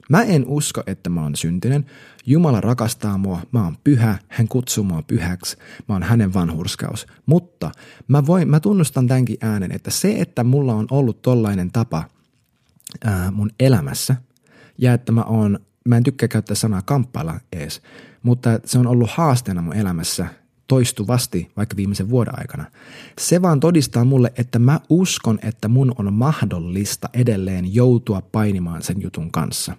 Mä 0.08 0.22
en 0.22 0.44
usko, 0.46 0.82
että 0.86 1.10
mä 1.10 1.22
oon 1.22 1.36
syntinen. 1.36 1.86
Jumala 2.26 2.60
rakastaa 2.60 3.18
mua, 3.18 3.40
mä 3.52 3.64
oon 3.64 3.76
pyhä, 3.84 4.18
hän 4.28 4.48
kutsuu 4.48 4.84
mua 4.84 5.02
pyhäksi, 5.02 5.56
mä 5.88 5.94
oon 5.94 6.02
hänen 6.02 6.34
vanhurskaus. 6.34 7.06
Mutta 7.26 7.70
mä, 8.08 8.26
voin, 8.26 8.48
mä 8.48 8.60
tunnustan 8.60 9.06
tämänkin 9.06 9.36
äänen, 9.40 9.72
että 9.72 9.90
se, 9.90 10.20
että 10.20 10.44
mulla 10.44 10.74
on 10.74 10.86
ollut 10.90 11.22
tollainen 11.22 11.72
tapa 11.72 12.04
ää, 13.04 13.30
mun 13.30 13.50
elämässä 13.60 14.16
ja 14.78 14.92
että 14.92 15.12
mä 15.12 15.22
oon, 15.22 15.58
mä 15.88 15.96
en 15.96 16.02
tykkää 16.02 16.28
käyttää 16.28 16.54
sanaa 16.54 16.82
kamppailla 16.82 17.40
ees, 17.52 17.82
mutta 18.22 18.60
se 18.64 18.78
on 18.78 18.86
ollut 18.86 19.10
haasteena 19.10 19.62
mun 19.62 19.76
elämässä 19.76 20.26
toistuvasti 20.68 21.50
vaikka 21.56 21.76
viimeisen 21.76 22.10
vuoden 22.10 22.38
aikana. 22.38 22.64
Se 23.20 23.42
vaan 23.42 23.60
todistaa 23.60 24.04
mulle, 24.04 24.32
että 24.36 24.58
mä 24.58 24.80
uskon, 24.88 25.38
että 25.42 25.68
mun 25.68 25.92
on 25.98 26.12
mahdollista 26.12 27.08
edelleen 27.12 27.74
joutua 27.74 28.20
painimaan 28.20 28.82
sen 28.82 29.02
jutun 29.02 29.30
kanssa. 29.30 29.76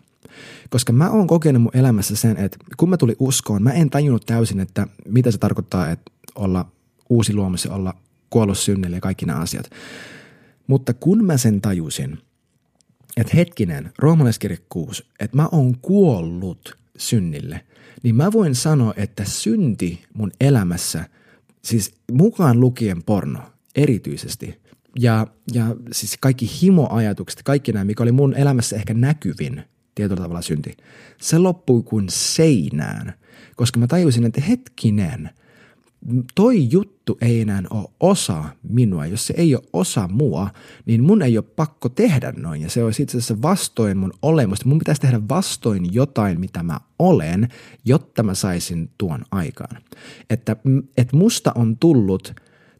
Koska 0.70 0.94
mä 0.94 1.10
oon 1.10 1.28
kokenut 1.28 1.62
mun 1.62 1.78
elämässä 1.78 2.16
sen, 2.16 2.38
että 2.38 2.58
kun 2.78 2.90
mä 2.90 2.98
tulin 2.98 3.16
uskoon, 3.20 3.64
mä 3.64 3.72
en 3.72 3.90
tajunnut 3.90 4.26
täysin, 4.26 4.60
että 4.60 4.88
mitä 5.06 5.32
se 5.32 5.38
tarkoittaa, 5.38 5.90
että 5.90 6.12
olla 6.36 6.72
uusi 7.10 7.34
luomus 7.34 7.66
ja 7.66 7.72
olla 7.72 7.94
kuollut 8.30 8.58
synnille 8.58 8.98
ja 8.98 9.02
kaikki 9.02 9.26
nämä 9.26 9.40
asiat. 9.40 9.70
Mutta 10.68 10.94
kun 10.94 11.26
mä 11.26 11.38
sen 11.38 11.62
tajusin, 11.62 12.18
että 13.18 13.38
hetkinen, 13.38 13.92
roomalaiskirja 13.98 14.58
6, 14.70 15.04
että 15.20 15.38
mä 15.38 15.50
oon 15.52 15.78
kuollut 15.82 16.78
synnille– 16.98 17.62
niin 18.04 18.16
mä 18.16 18.32
voin 18.32 18.56
sanoa, 18.56 18.94
että 18.98 19.26
synti 19.26 20.04
mun 20.14 20.32
elämässä, 20.42 21.06
siis 21.62 21.94
mukaan 22.12 22.60
lukien 22.60 23.04
porno 23.04 23.40
erityisesti, 23.76 24.60
ja, 25.00 25.28
ja 25.54 25.76
siis 25.92 26.18
kaikki 26.20 26.50
himoajatukset, 26.62 27.44
kaikki 27.44 27.72
nämä, 27.72 27.86
mikä 27.86 28.04
oli 28.04 28.12
mun 28.12 28.36
elämässä 28.36 28.76
ehkä 28.76 28.94
näkyvin 28.94 29.64
tietyllä 29.96 30.22
tavalla 30.22 30.42
synti, 30.42 30.78
se 31.22 31.38
loppui 31.38 31.84
kuin 31.84 32.06
seinään, 32.10 33.14
koska 33.56 33.80
mä 33.80 33.88
tajusin, 33.88 34.26
että 34.26 34.42
hetkinen– 34.42 35.30
toi 36.36 36.72
juttu 37.08 37.26
ei 37.26 37.42
enää 37.42 37.64
ole 37.70 37.88
osa 38.00 38.44
minua. 38.70 39.06
Jos 39.06 39.28
se 39.28 39.34
ei 39.38 39.56
ole 39.56 39.64
osa 39.74 40.08
mua, 40.08 40.50
niin 40.86 41.04
mun 41.04 41.22
ei 41.22 41.38
ole 41.38 41.46
pakko 41.56 41.90
tehdä 41.90 42.34
noin. 42.38 42.62
Ja 42.62 42.70
se 42.70 42.84
olisi 42.84 43.04
itse 43.04 43.18
asiassa 43.18 43.42
vastoin 43.42 43.98
mun 43.98 44.14
olemusta. 44.22 44.68
Mun 44.68 44.80
pitäisi 44.80 45.02
tehdä 45.02 45.22
vastoin 45.30 45.94
jotain, 45.94 46.40
mitä 46.40 46.64
mä 46.64 46.80
olen, 47.00 47.48
jotta 47.86 48.24
mä 48.24 48.34
saisin 48.34 48.90
tuon 48.98 49.26
aikaan. 49.32 49.82
Että, 50.30 50.56
että 50.98 51.18
musta 51.18 51.52
on 51.56 51.78
tullut 51.78 52.34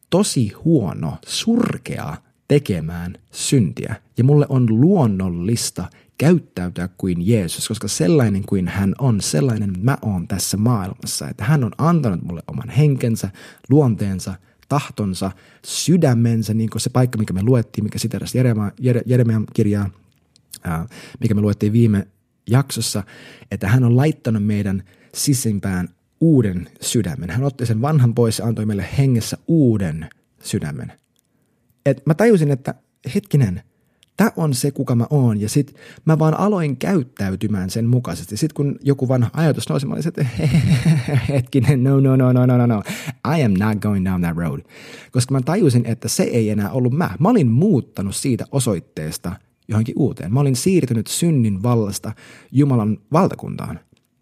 tosi 0.10 0.52
huono, 0.66 1.18
surkea 1.26 2.18
tekemään 2.48 3.16
syntiä. 3.32 3.96
Ja 4.18 4.24
mulle 4.24 4.46
on 4.50 4.82
luonnollista 4.82 5.90
käyttäytyä 6.18 6.90
kuin 6.98 7.28
Jeesus, 7.28 7.68
koska 7.68 7.88
sellainen 7.88 8.44
kuin 8.46 8.68
hän 8.68 8.96
on, 9.00 9.22
sellainen 9.22 9.74
mä 9.82 9.98
oon 10.02 10.28
tässä 10.28 10.58
maailmassa. 10.58 11.30
Että 11.30 11.44
hän 11.44 11.64
on 11.64 11.72
antanut 11.78 12.22
mulle 12.22 12.42
oman 12.48 12.70
henkensä, 12.70 13.30
luonteensa, 13.70 14.34
tahtonsa, 14.70 15.32
sydämensä, 15.66 16.54
niin 16.54 16.70
kuin 16.70 16.82
se 16.82 16.90
paikka, 16.90 17.18
mikä 17.18 17.34
me 17.34 17.44
luettiin, 17.44 17.84
mikä 17.84 18.00
siteräsi 18.00 18.38
Jeremian 19.06 19.46
kirjaa, 19.54 19.90
mikä 21.20 21.34
me 21.34 21.42
luettiin 21.42 21.74
viime 21.74 22.08
jaksossa, 22.50 23.04
että 23.52 23.68
hän 23.68 23.84
on 23.84 23.98
laittanut 23.98 24.46
meidän 24.46 24.84
sisimpään 25.14 25.90
uuden 26.20 26.70
sydämen. 26.82 27.30
Hän 27.30 27.44
otti 27.44 27.66
sen 27.66 27.82
vanhan 27.82 28.16
pois 28.16 28.40
ja 28.40 28.46
antoi 28.46 28.66
meille 28.66 28.86
hengessä 28.98 29.38
uuden 29.48 30.10
sydämen. 30.44 30.94
Et 31.90 32.06
mä 32.06 32.14
tajusin, 32.14 32.52
että 32.52 32.76
hetkinen, 33.16 33.62
tämä 34.18 34.32
on 34.36 34.54
se, 34.54 34.72
kuka 34.72 34.96
mä 34.96 35.06
oon. 35.10 35.42
Ja 35.42 35.50
sit 35.50 35.76
mä 36.06 36.20
vaan 36.20 36.40
aloin 36.40 36.78
käyttäytymään 36.78 37.70
sen 37.70 37.86
mukaisesti. 37.86 38.38
Sitten 38.38 38.56
kun 38.56 38.76
joku 38.82 39.08
vanha 39.08 39.30
ajatus 39.34 39.70
nousi, 39.70 39.86
mä 39.86 39.94
olin 39.94 40.08
että 40.08 40.26
hetkinen, 41.30 41.84
no, 41.84 42.00
no, 42.00 42.16
no, 42.16 42.34
no, 42.34 42.46
no, 42.46 42.58
no, 42.58 42.66
no. 42.66 42.84
I 43.38 43.44
am 43.44 43.54
not 43.54 43.80
going 43.80 44.06
down 44.06 44.22
that 44.22 44.38
road. 44.38 44.62
Koska 45.12 45.34
mä 45.34 45.42
tajusin, 45.42 45.86
että 45.86 46.08
se 46.08 46.24
ei 46.24 46.50
enää 46.50 46.72
ollut 46.72 46.94
mä. 46.94 47.10
Mä 47.20 47.30
olin 47.30 47.48
muuttanut 47.48 48.16
siitä 48.16 48.46
osoitteesta 48.52 49.36
johonkin 49.68 49.96
uuteen. 49.98 50.34
Mä 50.34 50.40
olin 50.40 50.56
siirtynyt 50.56 51.08
synnin 51.08 51.64
vallasta 51.64 52.12
Jumalan 52.52 52.98
valtakuntaan. 53.12 53.80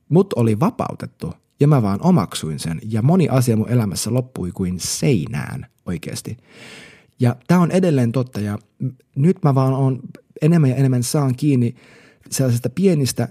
Mut 0.10 0.34
oli 0.34 0.60
vapautettu 0.60 1.34
ja 1.60 1.68
mä 1.68 1.82
vaan 1.82 2.00
omaksuin 2.02 2.60
sen 2.60 2.80
ja 2.84 3.02
moni 3.02 3.30
asia 3.30 3.58
mun 3.58 3.70
elämässä 3.70 4.14
loppui 4.14 4.52
kuin 4.52 4.80
seinään 4.80 5.66
oikeasti. 5.86 6.38
Ja 7.20 7.36
tämä 7.48 7.62
on 7.62 7.72
edelleen 7.72 8.12
totta 8.12 8.40
ja 8.40 8.60
nyt 9.16 9.38
mä 9.44 9.56
vaan 9.56 9.74
on 9.74 10.00
enemmän 10.42 10.70
ja 10.70 10.76
enemmän 10.76 11.04
saan 11.04 11.36
kiinni 11.36 11.76
sellaisesta 12.30 12.70
pienistä 12.70 13.28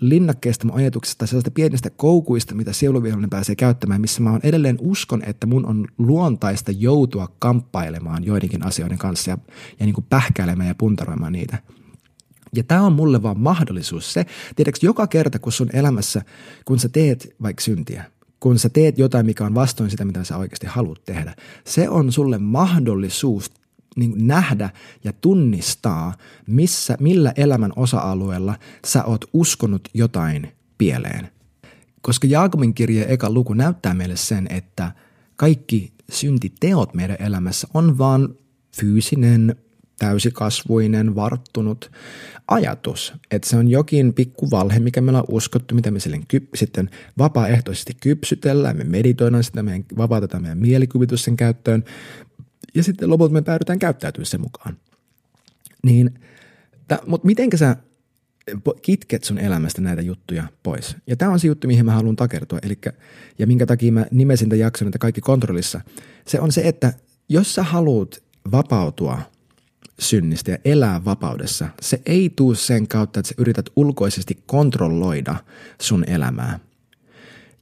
linnakkeesta 0.00 0.66
mun 0.66 0.76
ajatuksesta, 0.76 1.26
sellaisesta 1.26 1.50
pienistä 1.50 1.90
koukuista, 1.90 2.54
mitä 2.54 2.72
sieluvihollinen 2.72 3.30
pääsee 3.30 3.56
käyttämään, 3.56 4.00
missä 4.00 4.22
mä 4.22 4.30
on 4.30 4.40
edelleen 4.42 4.76
uskon, 4.80 5.22
että 5.26 5.46
mun 5.46 5.66
on 5.66 5.86
luontaista 5.98 6.72
joutua 6.72 7.28
kamppailemaan 7.38 8.24
joidenkin 8.24 8.66
asioiden 8.66 8.98
kanssa 8.98 9.30
ja, 9.30 9.38
ja 9.80 9.86
niin 9.86 9.94
kuin 9.94 10.06
pähkäilemään 10.08 10.68
ja 10.68 10.74
puntaroimaan 10.74 11.32
niitä. 11.32 11.58
Ja 12.54 12.64
tämä 12.64 12.82
on 12.82 12.92
mulle 12.92 13.22
vaan 13.22 13.40
mahdollisuus 13.40 14.12
se, 14.12 14.26
tiedätkö, 14.56 14.86
joka 14.86 15.06
kerta 15.06 15.38
kun 15.38 15.52
sun 15.52 15.70
elämässä, 15.72 16.22
kun 16.64 16.78
sä 16.78 16.88
teet 16.88 17.36
vaikka 17.42 17.62
syntiä, 17.62 18.04
kun 18.40 18.58
sä 18.58 18.68
teet 18.68 18.98
jotain, 18.98 19.26
mikä 19.26 19.44
on 19.44 19.54
vastoin 19.54 19.90
sitä, 19.90 20.04
mitä 20.04 20.24
sä 20.24 20.36
oikeasti 20.36 20.66
haluat 20.66 21.04
tehdä. 21.04 21.36
Se 21.64 21.88
on 21.88 22.12
sulle 22.12 22.38
mahdollisuus 22.38 23.50
niin 23.96 24.26
nähdä 24.26 24.70
ja 25.04 25.12
tunnistaa, 25.12 26.14
missä, 26.46 26.96
millä 27.00 27.32
elämän 27.36 27.72
osa-alueella 27.76 28.54
sä 28.86 29.04
oot 29.04 29.24
uskonut 29.32 29.88
jotain 29.94 30.52
pieleen. 30.78 31.28
Koska 32.02 32.26
Jaakobin 32.26 32.74
kirje 32.74 33.06
eka 33.08 33.30
luku 33.30 33.54
näyttää 33.54 33.94
meille 33.94 34.16
sen, 34.16 34.46
että 34.50 34.92
kaikki 35.36 35.92
syntiteot 36.10 36.94
meidän 36.94 37.16
elämässä 37.20 37.68
on 37.74 37.98
vaan 37.98 38.34
fyysinen 38.76 39.56
täysikasvuinen, 40.00 41.14
varttunut 41.14 41.90
ajatus, 42.48 43.12
että 43.30 43.48
se 43.48 43.56
on 43.56 43.68
jokin 43.68 44.14
pikku 44.14 44.50
valhe, 44.50 44.78
mikä 44.78 45.00
meillä 45.00 45.18
on 45.18 45.24
uskottu, 45.28 45.74
mitä 45.74 45.90
me 45.90 45.98
kyp- 46.34 46.56
sitten 46.56 46.90
vapaaehtoisesti 47.18 47.96
kypsytellään, 48.02 48.76
me 48.76 48.84
meditoidaan 48.84 49.44
sitä, 49.44 49.62
me 49.62 49.84
vapautetaan 49.96 50.42
meidän 50.42 50.58
mielikuvitus 50.58 51.24
sen 51.24 51.36
käyttöön, 51.36 51.84
ja 52.74 52.82
sitten 52.82 53.10
lopulta 53.10 53.32
me 53.32 53.42
päädytään 53.42 53.78
käyttäytyä 53.78 54.24
sen 54.24 54.40
mukaan. 54.40 54.76
Niin, 55.82 56.20
mutta 57.06 57.26
mitenkä 57.26 57.56
sä 57.56 57.76
kitket 58.82 59.24
sun 59.24 59.38
elämästä 59.38 59.80
näitä 59.80 60.02
juttuja 60.02 60.44
pois. 60.62 60.96
Ja 61.06 61.16
tämä 61.16 61.32
on 61.32 61.40
se 61.40 61.46
juttu, 61.46 61.66
mihin 61.66 61.84
mä 61.84 61.92
haluan 61.92 62.16
takertua. 62.16 62.58
Elikkä, 62.62 62.92
ja 63.38 63.46
minkä 63.46 63.66
takia 63.66 63.92
mä 63.92 64.06
nimesin 64.10 64.48
tämän 64.48 64.60
jakson, 64.60 64.88
että 64.88 64.98
kaikki 64.98 65.20
kontrollissa. 65.20 65.80
Se 66.26 66.40
on 66.40 66.52
se, 66.52 66.60
että 66.60 66.92
jos 67.28 67.54
sä 67.54 67.62
haluat 67.62 68.22
vapautua 68.52 69.18
synnistä 70.00 70.50
ja 70.50 70.58
elää 70.64 71.04
vapaudessa, 71.04 71.68
se 71.80 72.02
ei 72.06 72.30
tuu 72.36 72.54
sen 72.54 72.88
kautta, 72.88 73.20
että 73.20 73.28
sä 73.28 73.34
yrität 73.38 73.66
ulkoisesti 73.76 74.42
kontrolloida 74.46 75.36
sun 75.80 76.04
elämää. 76.06 76.58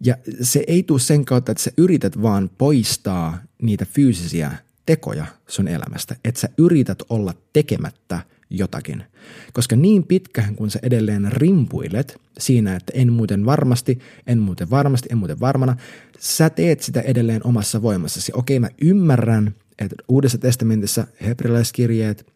Ja 0.04 0.16
se 0.42 0.64
ei 0.66 0.82
tuu 0.82 0.98
sen 0.98 1.24
kautta, 1.24 1.52
että 1.52 1.64
sä 1.64 1.70
yrität 1.76 2.22
vaan 2.22 2.50
poistaa 2.58 3.38
niitä 3.62 3.84
fyysisiä 3.84 4.52
tekoja 4.86 5.26
sun 5.46 5.68
elämästä, 5.68 6.16
että 6.24 6.40
sä 6.40 6.48
yrität 6.58 7.02
olla 7.08 7.34
tekemättä 7.52 8.20
jotakin. 8.50 9.04
Koska 9.52 9.76
niin 9.76 10.04
pitkähän 10.04 10.54
kun 10.54 10.70
sä 10.70 10.78
edelleen 10.82 11.32
rimpuilet 11.32 12.20
siinä, 12.38 12.76
että 12.76 12.92
en 12.96 13.12
muuten 13.12 13.46
varmasti, 13.46 13.98
en 14.26 14.38
muuten 14.38 14.70
varmasti, 14.70 15.08
en 15.12 15.18
muuten 15.18 15.40
varmana, 15.40 15.76
sä 16.18 16.50
teet 16.50 16.80
sitä 16.80 17.00
edelleen 17.00 17.46
omassa 17.46 17.82
voimassasi. 17.82 18.32
Okei, 18.34 18.60
mä 18.60 18.68
ymmärrän, 18.82 19.54
että 19.78 19.96
Uudessa 20.08 20.38
testamentissa 20.38 21.06
hebrealaiskirjeet, 21.20 22.32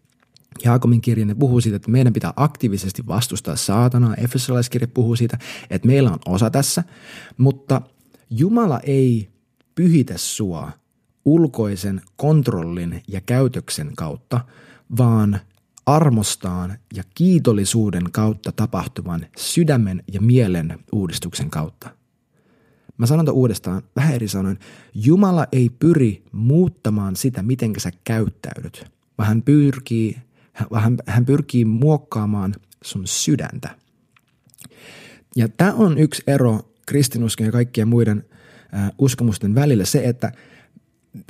Jaakobin 0.64 1.00
kirja, 1.00 1.26
ne 1.26 1.34
puhuu 1.34 1.60
siitä, 1.60 1.76
että 1.76 1.90
meidän 1.90 2.12
pitää 2.12 2.32
aktiivisesti 2.36 3.06
vastustaa 3.06 3.56
saatanaa. 3.56 4.14
Efesolaiskirja 4.14 4.88
puhuu 4.88 5.16
siitä, 5.16 5.38
että 5.70 5.88
meillä 5.88 6.10
on 6.10 6.18
osa 6.26 6.50
tässä, 6.50 6.84
mutta 7.38 7.82
Jumala 8.30 8.80
ei 8.80 9.28
pyhitä 9.74 10.14
sua 10.16 10.72
ulkoisen 11.24 12.02
kontrollin 12.16 13.02
ja 13.08 13.20
käytöksen 13.20 13.92
kautta, 13.96 14.40
vaan 14.98 15.40
armostaan 15.86 16.78
ja 16.94 17.02
kiitollisuuden 17.14 18.12
kautta 18.12 18.52
tapahtuvan 18.52 19.26
sydämen 19.36 20.02
ja 20.12 20.20
mielen 20.20 20.78
uudistuksen 20.92 21.50
kautta. 21.50 21.90
Mä 22.98 23.06
sanon 23.06 23.24
tämän 23.24 23.36
uudestaan 23.36 23.82
vähän 23.96 24.14
eri 24.14 24.28
sanoin. 24.28 24.58
Jumala 24.94 25.46
ei 25.52 25.70
pyri 25.78 26.22
muuttamaan 26.32 27.16
sitä, 27.16 27.42
miten 27.42 27.72
sä 27.78 27.90
käyttäydyt, 28.04 28.84
vaan 29.18 29.28
hän 29.28 29.42
pyrkii, 29.42 30.16
hän, 30.52 30.96
hän 31.06 31.26
pyrkii 31.26 31.64
muokkaamaan 31.64 32.54
sun 32.84 33.06
sydäntä. 33.06 33.76
Ja 35.36 35.48
tämä 35.48 35.72
on 35.72 35.98
yksi 35.98 36.22
ero 36.26 36.60
kristinuskon 36.86 37.46
ja 37.46 37.52
kaikkien 37.52 37.88
muiden 37.88 38.24
äh, 38.74 38.90
uskomusten 38.98 39.54
välillä 39.54 39.84
se, 39.84 40.04
että– 40.04 40.32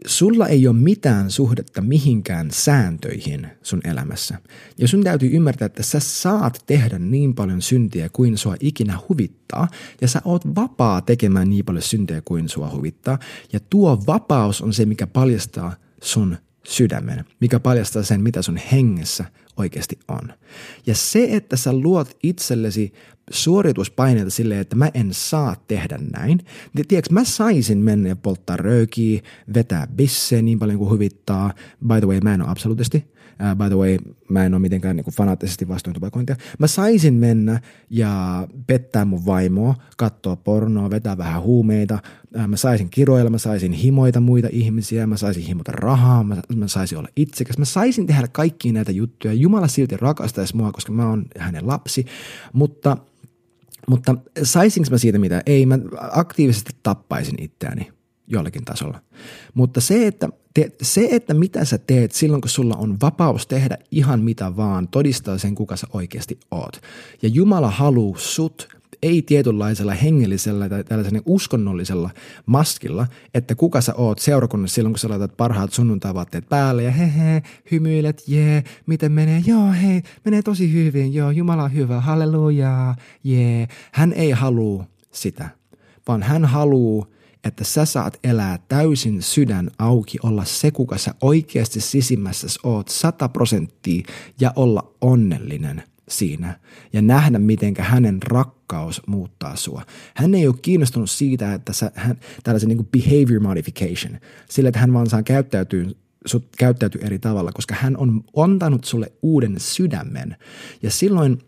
sulla 0.07 0.49
ei 0.49 0.69
ole 0.69 0.77
mitään 0.77 1.31
suhdetta 1.31 1.81
mihinkään 1.81 2.51
sääntöihin 2.51 3.47
sun 3.62 3.81
elämässä. 3.85 4.39
Ja 4.79 4.89
sun 4.89 5.05
täytyy 5.05 5.31
ymmärtää, 5.33 5.67
että 5.67 5.83
sä 5.83 6.01
saat 6.01 6.62
tehdä 6.67 6.99
niin 6.99 7.35
paljon 7.35 7.62
syntiä 7.62 8.09
kuin 8.09 8.39
sua 8.39 8.57
ikinä 8.61 8.99
huvittaa. 9.09 9.69
Ja 10.01 10.09
sä 10.09 10.23
oot 10.25 10.55
vapaa 10.55 11.01
tekemään 11.01 11.51
niin 11.51 11.65
paljon 11.65 11.83
syntiä 11.83 12.23
kuin 12.25 12.49
sua 12.49 12.71
huvittaa. 12.71 13.19
Ja 13.53 13.61
tuo 13.71 14.03
vapaus 14.07 14.61
on 14.61 14.73
se, 14.73 14.85
mikä 14.85 15.07
paljastaa 15.07 15.77
sun 16.03 16.37
sydämen, 16.67 17.25
mikä 17.41 17.61
paljastaa 17.61 18.03
sen, 18.03 18.21
mitä 18.21 18.43
sun 18.43 18.57
hengessä 18.73 19.25
oikeasti 19.57 19.99
on. 20.09 20.33
Ja 20.87 20.95
se, 20.95 21.29
että 21.31 21.57
sä 21.57 21.73
luot 21.73 22.17
itsellesi 22.23 22.93
suorituspaineita 23.31 24.31
silleen, 24.31 24.61
että 24.61 24.76
mä 24.76 24.91
en 24.95 25.09
saa 25.11 25.57
tehdä 25.69 25.99
näin. 26.19 26.41
Niin, 26.75 26.88
tiedätkö, 26.88 27.14
mä 27.14 27.25
saisin 27.25 27.79
mennä 27.79 28.09
ja 28.09 28.17
polttaa 28.17 28.57
röökiä, 28.57 29.23
vetää 29.55 29.87
bisse 29.97 30.43
niin 30.43 30.59
paljon 30.59 30.79
kuin 30.79 30.91
huvittaa. 30.91 31.52
By 31.87 31.95
the 31.99 32.07
way, 32.07 32.21
mä 32.21 32.35
en 32.35 32.43
ole 32.43 32.50
absoluutisti. 32.50 33.12
Uh, 33.33 33.57
by 33.57 33.64
the 33.64 33.76
way, 33.76 33.99
mä 34.29 34.45
en 34.45 34.55
ole 34.55 34.61
mitenkään 34.61 34.97
niin 34.97 35.07
fanaattisesti 35.12 35.69
vastuun 35.69 35.95
tupakointia. 35.95 36.37
Mä 36.59 36.67
saisin 36.67 37.14
mennä 37.14 37.61
ja 37.91 38.47
pettää 38.67 39.05
mun 39.05 39.26
vaimoa, 39.26 39.75
katsoa 39.97 40.37
pornoa, 40.37 40.91
vetää 40.91 41.19
vähän 41.19 41.43
huumeita. 41.43 41.99
Uh, 42.37 42.47
mä 42.47 42.57
saisin 42.57 42.91
kiroilla, 42.91 43.31
mä 43.31 43.38
saisin 43.38 43.73
himoita 43.73 44.21
muita 44.21 44.49
ihmisiä, 44.52 45.07
mä 45.07 45.17
saisin 45.17 45.43
himota 45.43 45.73
rahaa, 45.73 46.25
mä, 46.25 46.37
mä 46.57 46.69
saisin 46.69 46.99
olla 46.99 47.09
itsekäs. 47.17 47.59
Mä 47.59 47.64
saisin 47.64 48.07
tehdä 48.07 48.29
kaikki 48.29 48.73
näitä 48.73 48.93
juttuja. 48.93 49.35
Jumala 49.35 49.69
silti 49.69 49.97
rakastaisi 49.97 50.57
mua, 50.57 50.73
koska 50.73 50.93
mä 50.93 51.09
oon 51.09 51.25
hänen 51.38 51.67
lapsi. 51.67 52.05
Mutta– 52.52 52.97
mutta 53.89 54.15
saisinko 54.43 54.91
mä 54.91 54.99
siitä 54.99 55.19
mitä? 55.19 55.43
Ei, 55.47 55.67
mä 55.67 55.79
aktiivisesti 56.11 56.71
tappaisin 56.83 57.43
itseäni 57.43 57.93
jollakin 58.27 58.64
tasolla. 58.64 59.01
Mutta 59.55 59.81
se 59.81 60.07
että, 60.07 60.29
te, 60.55 60.71
se, 60.83 61.09
että 61.11 61.35
mitä 61.35 61.64
sä 61.64 61.79
teet 61.79 62.12
silloin, 62.12 62.40
kun 62.40 62.51
sulla 62.51 62.77
on 62.77 62.97
vapaus 63.03 63.47
tehdä 63.47 63.79
ihan 63.90 64.21
mitä 64.21 64.57
vaan, 64.57 64.88
todistaa 64.88 65.38
sen, 65.38 65.55
kuka 65.55 65.77
sä 65.77 65.87
oikeasti 65.92 66.40
oot. 66.51 66.81
Ja 67.23 67.29
Jumala 67.29 67.71
haluaa 67.71 68.18
sut 68.18 68.68
ei 69.03 69.23
tietynlaisella 69.23 69.95
hengellisellä 69.95 70.69
tai 70.69 70.85
tällaisella 70.85 71.23
uskonnollisella 71.27 72.11
maskilla, 72.47 73.07
että 73.35 73.55
kuka 73.55 73.81
sä 73.81 73.95
oot 73.95 74.19
seurakunnassa 74.19 74.75
silloin, 74.75 74.93
kun 74.93 74.99
sä 74.99 75.09
laitat 75.09 75.37
parhaat 75.37 75.73
sunnuntaavaatteet 75.73 76.49
päälle 76.49 76.83
ja 76.83 76.91
he 76.91 77.12
he, 77.19 77.43
hymyilet, 77.71 78.23
jee, 78.27 78.65
miten 78.87 79.12
menee, 79.12 79.43
joo 79.47 79.73
hei, 79.73 80.03
menee 80.25 80.43
tosi 80.43 80.73
hyvin, 80.73 81.15
joo, 81.15 81.31
Jumala 81.31 81.62
on 81.62 81.75
hyvä, 81.75 82.01
halleluja, 82.01 82.95
jee. 83.25 83.69
Hän 83.93 84.12
ei 84.12 84.31
halua 84.31 84.85
sitä, 85.12 85.49
vaan 86.09 86.23
hän 86.23 86.45
haluaa, 86.45 87.07
että 87.45 87.65
sä 87.65 87.85
saat 87.85 88.19
elää 88.25 88.59
täysin 88.69 89.23
sydän 89.23 89.71
auki, 89.79 90.19
olla 90.23 90.45
se, 90.45 90.71
kuka 90.71 90.99
sä 90.99 91.15
oikeasti 91.21 91.81
sisimmässä 91.81 92.47
oot 92.62 92.88
sata 92.88 93.29
prosenttia 93.29 94.03
ja 94.41 94.53
olla 94.57 94.95
onnellinen– 95.01 95.83
siinä 96.09 96.61
ja 96.93 97.03
nähdä, 97.03 97.38
miten 97.38 97.75
hänen 97.79 98.23
rakkaus 98.23 99.03
muuttaa 99.07 99.57
sua. 99.57 99.83
Hän 100.15 100.35
ei 100.35 100.47
ole 100.47 100.55
kiinnostunut 100.62 101.11
siitä, 101.11 101.55
että 101.55 101.73
sä, 101.73 101.93
hän, 101.95 102.21
tällaisen 102.43 102.69
niin 102.69 102.87
behavior 102.87 103.41
modification, 103.41 104.19
sillä 104.49 104.69
että 104.69 104.81
hän 104.81 104.93
vaan 104.93 105.11
saa 105.11 105.23
käyttäytyä 105.23 105.85
sut 106.27 106.49
käyttäytyy 106.59 107.01
eri 107.01 107.19
tavalla, 107.19 107.53
koska 107.53 107.75
hän 107.75 107.97
on 107.97 108.25
antanut 108.37 108.85
sulle 108.85 109.12
uuden 109.23 109.55
sydämen. 109.59 110.37
Ja 110.83 110.91
silloin 110.91 111.38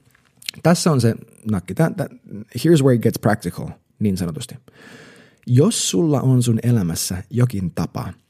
tässä 0.62 0.92
on 0.92 1.00
se 1.00 1.14
nakki. 1.50 1.74
That, 1.74 1.96
that, 1.96 2.12
here's 2.58 2.82
where 2.82 2.94
it 2.94 3.02
gets 3.02 3.18
practical, 3.18 3.68
niin 3.98 4.16
sanotusti. 4.16 4.54
Jos 5.46 5.90
sulla 5.90 6.20
on 6.20 6.42
sun 6.42 6.58
elämässä 6.62 7.22
jokin 7.30 7.70
tapa– 7.70 8.12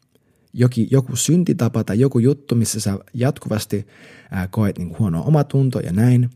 joki, 0.55 0.89
joku 0.91 1.17
syntitapa 1.17 1.85
tai 1.85 2.01
joku 2.01 2.19
juttu, 2.19 2.55
missä 2.55 2.81
sä 2.81 2.99
jatkuvasti 3.15 3.87
ää, 4.31 4.49
koet 4.49 4.79
niin 4.79 4.99
huonoa 4.99 5.23
omatuntoa 5.23 5.81
ja 5.81 5.93
näin, 5.93 6.31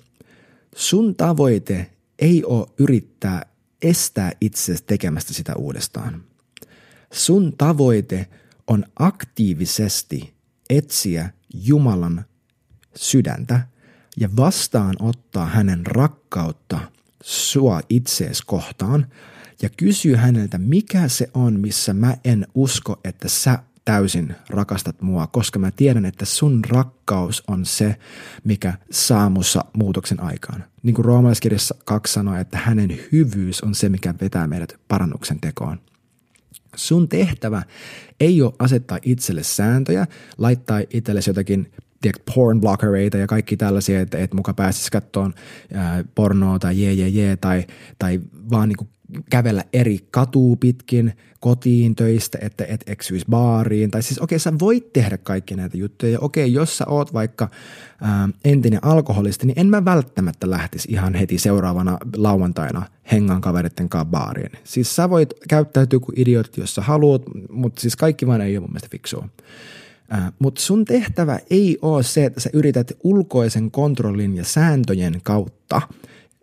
sun 0.76 1.14
tavoite 1.14 1.90
ei 2.18 2.44
ole 2.44 2.66
yrittää 2.78 3.42
estää 3.82 4.32
itse 4.40 4.76
tekemästä 4.86 5.34
sitä 5.34 5.54
uudestaan. 5.56 6.22
Sun 7.12 7.52
tavoite 7.58 8.26
on 8.66 8.84
aktiivisesti 8.98 10.34
etsiä 10.70 11.30
Jumalan 11.54 12.24
sydäntä 12.96 13.66
ja 14.16 14.28
vastaanottaa 14.36 15.46
hänen 15.46 15.86
rakkautta 15.86 16.80
sua 17.22 17.80
itsees 17.88 18.42
kohtaan 18.42 19.06
ja 19.62 19.68
kysyä 19.76 20.16
häneltä, 20.16 20.58
mikä 20.58 21.08
se 21.08 21.30
on, 21.34 21.60
missä 21.60 21.94
mä 21.94 22.16
en 22.24 22.46
usko, 22.54 23.00
että 23.04 23.28
sä 23.28 23.58
täysin 23.88 24.34
rakastat 24.50 25.02
mua, 25.02 25.26
koska 25.26 25.58
mä 25.58 25.70
tiedän, 25.70 26.04
että 26.04 26.24
sun 26.24 26.64
rakkaus 26.64 27.42
on 27.46 27.66
se, 27.66 27.96
mikä 28.44 28.74
saa 28.90 29.30
mussa 29.30 29.64
muutoksen 29.72 30.22
aikaan. 30.22 30.64
Niin 30.82 30.94
kuin 30.94 31.04
roomalaiskirjassa 31.04 31.74
kaksi 31.84 32.12
sanoi, 32.12 32.40
että 32.40 32.58
hänen 32.58 32.98
hyvyys 33.12 33.60
on 33.60 33.74
se, 33.74 33.88
mikä 33.88 34.14
vetää 34.20 34.46
meidät 34.46 34.76
parannuksen 34.88 35.40
tekoon. 35.40 35.80
Sun 36.76 37.08
tehtävä 37.08 37.62
ei 38.20 38.42
ole 38.42 38.52
asettaa 38.58 38.98
itselle 39.02 39.42
sääntöjä, 39.42 40.06
laittaa 40.38 40.80
itsellesi 40.90 41.30
jotakin 41.30 41.72
tiedätkö, 42.00 42.32
porn 42.34 42.60
blockereita 42.60 43.16
ja 43.16 43.26
kaikki 43.26 43.56
tällaisia, 43.56 44.00
että 44.00 44.18
et 44.18 44.34
muka 44.34 44.54
pääsisi 44.54 44.90
kattoon 44.90 45.34
pornoa 46.14 46.58
tai 46.58 46.82
jee, 46.82 46.92
jee, 46.92 47.08
jee, 47.08 47.36
tai, 47.36 47.66
tai 47.98 48.20
vaan 48.50 48.68
niin 48.68 48.88
kävellä 49.30 49.64
eri 49.72 49.98
katuu 50.10 50.56
pitkin 50.56 51.12
kotiin 51.40 51.94
töistä, 51.94 52.38
että 52.40 52.64
et 52.68 52.84
eksyisi 52.86 53.26
baariin. 53.30 53.90
Tai 53.90 54.02
siis 54.02 54.18
okei, 54.18 54.36
okay, 54.36 54.38
sä 54.38 54.52
voit 54.60 54.92
tehdä 54.92 55.18
kaikki 55.18 55.54
näitä 55.54 55.76
juttuja. 55.76 56.12
Ja 56.12 56.18
okei, 56.20 56.44
okay, 56.44 56.54
jos 56.54 56.78
sä 56.78 56.84
oot 56.88 57.12
vaikka 57.12 57.48
ää, 58.00 58.28
entinen 58.44 58.84
alkoholisti, 58.84 59.46
niin 59.46 59.58
en 59.58 59.66
mä 59.66 59.84
välttämättä 59.84 60.50
lähtisi 60.50 60.88
ihan 60.92 61.14
heti 61.14 61.38
seuraavana 61.38 61.98
lauantaina 62.16 62.86
hengan 63.12 63.40
kaveritten 63.40 63.88
kanssa 63.88 64.10
baariin. 64.10 64.52
Siis 64.64 64.96
sä 64.96 65.10
voit 65.10 65.34
käyttäytyä 65.48 65.98
kuin 66.00 66.20
idiotti, 66.20 66.60
jos 66.60 66.74
sä 66.74 66.82
haluat, 66.82 67.22
mutta 67.50 67.80
siis 67.80 67.96
kaikki 67.96 68.26
vaan 68.26 68.40
ei 68.40 68.56
ole 68.56 68.60
mun 68.60 68.70
mielestä 68.70 68.88
fiksua. 68.90 69.28
Äh, 70.12 70.32
Mutta 70.38 70.60
sun 70.60 70.84
tehtävä 70.84 71.38
ei 71.50 71.78
ole 71.82 72.02
se, 72.02 72.24
että 72.24 72.40
sä 72.40 72.50
yrität 72.52 72.92
ulkoisen 73.04 73.70
kontrollin 73.70 74.36
ja 74.36 74.44
sääntöjen 74.44 75.20
kautta 75.22 75.82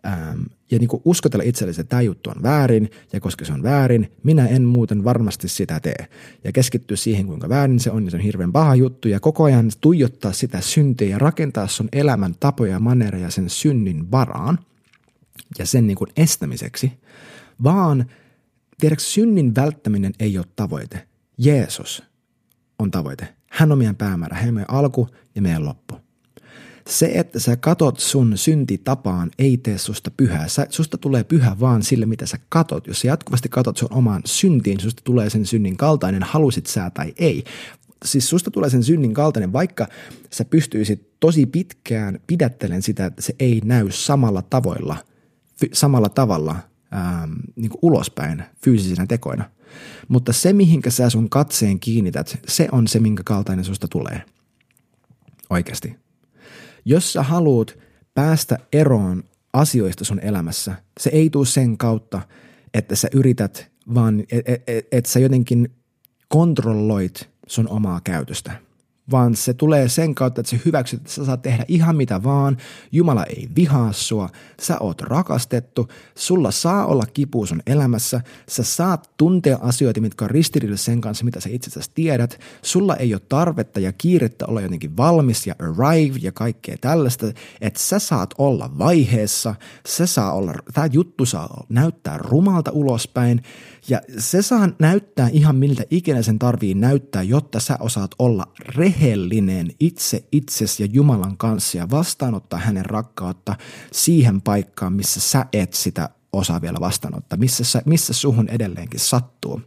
ähm, 0.06 0.42
ja 0.70 0.78
niin 0.78 0.88
uskotella 1.04 1.44
itsellesi, 1.44 1.80
että 1.80 1.90
tämä 1.90 2.02
juttu 2.02 2.30
on 2.30 2.42
väärin, 2.42 2.90
ja 3.12 3.20
koska 3.20 3.44
se 3.44 3.52
on 3.52 3.62
väärin, 3.62 4.12
minä 4.22 4.46
en 4.46 4.64
muuten 4.64 5.04
varmasti 5.04 5.48
sitä 5.48 5.80
tee. 5.80 6.08
Ja 6.44 6.52
keskittyä 6.52 6.96
siihen, 6.96 7.26
kuinka 7.26 7.48
väärin 7.48 7.80
se 7.80 7.90
on, 7.90 8.02
niin 8.02 8.10
se 8.10 8.16
on 8.16 8.22
hirveän 8.22 8.52
paha 8.52 8.74
juttu, 8.74 9.08
ja 9.08 9.20
koko 9.20 9.44
ajan 9.44 9.70
tuijottaa 9.80 10.32
sitä 10.32 10.60
syntiä 10.60 11.08
ja 11.08 11.18
rakentaa 11.18 11.66
sun 11.66 11.88
elämän 11.92 12.34
tapoja 12.40 12.72
ja 12.72 12.80
manereja 12.80 13.30
sen 13.30 13.50
synnin 13.50 14.10
varaan 14.10 14.58
ja 15.58 15.66
sen 15.66 15.86
niin 15.86 15.96
kuin 15.96 16.10
estämiseksi, 16.16 16.92
vaan 17.62 18.06
tiedätkö, 18.80 19.04
synnin 19.04 19.54
välttäminen 19.54 20.12
ei 20.20 20.38
ole 20.38 20.46
tavoite. 20.56 21.08
Jeesus 21.38 22.02
on 22.78 22.90
tavoite. 22.90 23.28
Hän 23.50 23.72
on 23.72 23.78
meidän 23.78 23.96
päämäärä, 23.96 24.36
hän 24.36 24.48
on 24.48 24.54
meidän 24.54 24.74
alku 24.74 25.08
ja 25.34 25.42
meidän 25.42 25.64
loppu. 25.64 26.05
Se, 26.86 27.10
että 27.14 27.40
sä 27.40 27.56
katot 27.56 28.00
sun 28.00 28.38
syntitapaan, 28.38 29.30
ei 29.38 29.56
tee 29.56 29.78
susta 29.78 30.10
pyhää. 30.10 30.48
Sä, 30.48 30.66
susta 30.70 30.98
tulee 30.98 31.24
pyhä 31.24 31.56
vaan 31.60 31.82
sille, 31.82 32.06
mitä 32.06 32.26
sä 32.26 32.38
katot. 32.48 32.86
Jos 32.86 33.00
sä 33.00 33.08
jatkuvasti 33.08 33.48
katot 33.48 33.76
sun 33.76 33.92
omaan 33.92 34.22
syntiin, 34.24 34.80
susta 34.80 35.02
tulee 35.04 35.30
sen 35.30 35.46
synnin 35.46 35.76
kaltainen, 35.76 36.22
halusit 36.22 36.66
sä 36.66 36.90
tai 36.90 37.14
ei. 37.18 37.44
Siis 38.04 38.28
susta 38.28 38.50
tulee 38.50 38.70
sen 38.70 38.82
synnin 38.82 39.14
kaltainen, 39.14 39.52
vaikka 39.52 39.88
sä 40.30 40.44
pystyisit 40.44 41.20
tosi 41.20 41.46
pitkään 41.46 42.20
pidättelen 42.26 42.82
sitä, 42.82 43.06
että 43.06 43.22
se 43.22 43.34
ei 43.38 43.60
näy 43.64 43.90
samalla 43.90 44.42
tavoilla, 44.42 44.96
samalla 45.72 46.08
tavalla 46.08 46.56
ähm, 46.94 47.32
niin 47.56 47.70
kuin 47.70 47.78
ulospäin 47.82 48.44
fyysisinä 48.64 49.06
tekoina. 49.06 49.50
Mutta 50.08 50.32
se, 50.32 50.52
mihinkä 50.52 50.90
sä 50.90 51.10
sun 51.10 51.30
katseen 51.30 51.80
kiinnität, 51.80 52.38
se 52.48 52.68
on 52.72 52.88
se, 52.88 53.00
minkä 53.00 53.22
kaltainen 53.26 53.64
susta 53.64 53.88
tulee. 53.88 54.22
Oikeasti. 55.50 56.05
Jos 56.88 57.12
sä 57.12 57.22
haluat 57.22 57.78
päästä 58.14 58.58
eroon 58.72 59.24
asioista 59.52 60.04
sun 60.04 60.20
elämässä, 60.20 60.74
se 61.00 61.10
ei 61.10 61.30
tule 61.30 61.46
sen 61.46 61.78
kautta, 61.78 62.20
että 62.74 62.96
sä 62.96 63.08
yrität, 63.12 63.70
vaan 63.94 64.20
että 64.20 64.52
et, 64.52 64.62
et, 64.66 64.86
et 64.92 65.06
sä 65.06 65.18
jotenkin 65.18 65.74
kontrolloit 66.28 67.28
sun 67.46 67.68
omaa 67.68 68.00
käytöstä 68.04 68.52
vaan 69.10 69.36
se 69.36 69.54
tulee 69.54 69.88
sen 69.88 70.14
kautta, 70.14 70.40
että 70.40 70.50
sä 70.50 70.56
hyväksyt, 70.64 71.00
että 71.00 71.12
sä 71.12 71.24
saat 71.24 71.42
tehdä 71.42 71.64
ihan 71.68 71.96
mitä 71.96 72.22
vaan, 72.22 72.56
Jumala 72.92 73.24
ei 73.24 73.48
vihaa 73.56 73.92
sua, 73.92 74.28
sä 74.60 74.76
oot 74.80 75.00
rakastettu, 75.00 75.88
sulla 76.14 76.50
saa 76.50 76.86
olla 76.86 77.06
kipu 77.14 77.46
sun 77.46 77.62
elämässä, 77.66 78.20
sä 78.48 78.62
saat 78.62 79.10
tuntea 79.16 79.58
asioita, 79.60 80.00
mitkä 80.00 80.24
on 80.24 80.30
ristiriidassa 80.30 80.84
sen 80.84 81.00
kanssa, 81.00 81.24
mitä 81.24 81.40
sä 81.40 81.48
itse 81.52 81.70
asiassa 81.70 81.92
tiedät, 81.94 82.40
sulla 82.62 82.96
ei 82.96 83.14
ole 83.14 83.22
tarvetta 83.28 83.80
ja 83.80 83.92
kiirettä 83.92 84.46
olla 84.46 84.60
jotenkin 84.60 84.96
valmis 84.96 85.46
ja 85.46 85.54
arrive 85.58 86.18
ja 86.22 86.32
kaikkea 86.32 86.76
tällaista, 86.80 87.26
että 87.60 87.80
sä 87.80 87.98
saat 87.98 88.34
olla 88.38 88.70
vaiheessa, 88.78 89.54
se 89.86 90.06
saa 90.06 90.32
olla, 90.32 90.54
tämä 90.74 90.88
juttu 90.92 91.26
saa 91.26 91.64
näyttää 91.68 92.18
rumalta 92.18 92.70
ulospäin, 92.70 93.42
ja 93.88 94.00
se 94.18 94.42
saa 94.42 94.68
näyttää 94.78 95.28
ihan 95.32 95.56
miltä 95.56 95.82
ikinä 95.90 96.22
sen 96.22 96.38
tarvii 96.38 96.74
näyttää, 96.74 97.22
jotta 97.22 97.60
sä 97.60 97.76
osaat 97.80 98.10
olla 98.18 98.46
rehellinen 98.58 99.70
itse 99.80 100.24
itsesi 100.32 100.82
ja 100.82 100.88
Jumalan 100.92 101.36
kanssa 101.36 101.78
ja 101.78 101.90
vastaanottaa 101.90 102.58
hänen 102.58 102.86
rakkautta 102.86 103.56
siihen 103.92 104.42
paikkaan, 104.42 104.92
missä 104.92 105.20
sä 105.20 105.46
et 105.52 105.74
sitä 105.74 106.08
osaa 106.32 106.62
vielä 106.62 106.78
vastaanottaa, 106.80 107.38
missä, 107.38 107.64
sä, 107.64 107.82
missä 107.86 108.12
suhun 108.12 108.48
edelleenkin 108.48 109.00
sattuu. 109.00 109.60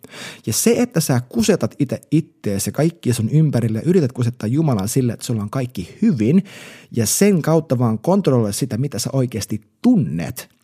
Ja 0.45 0.53
se, 0.53 0.75
että 0.77 0.99
sä 0.99 1.21
kusetat 1.29 1.75
itse 1.79 2.01
itteesi 2.11 2.69
ja 2.69 2.71
kaikki 2.71 3.13
sun 3.13 3.29
ympärille 3.29 3.81
yrität 3.85 4.11
kusettaa 4.11 4.47
Jumalaa 4.47 4.87
sille, 4.87 5.13
että 5.13 5.25
sulla 5.25 5.41
on 5.41 5.49
kaikki 5.49 5.97
hyvin 6.01 6.43
ja 6.91 7.05
sen 7.05 7.41
kautta 7.41 7.79
vaan 7.79 7.99
kontrolloi 7.99 8.53
sitä, 8.53 8.77
mitä 8.77 8.99
sä 8.99 9.09
oikeasti 9.13 9.61
tunnet– 9.81 10.49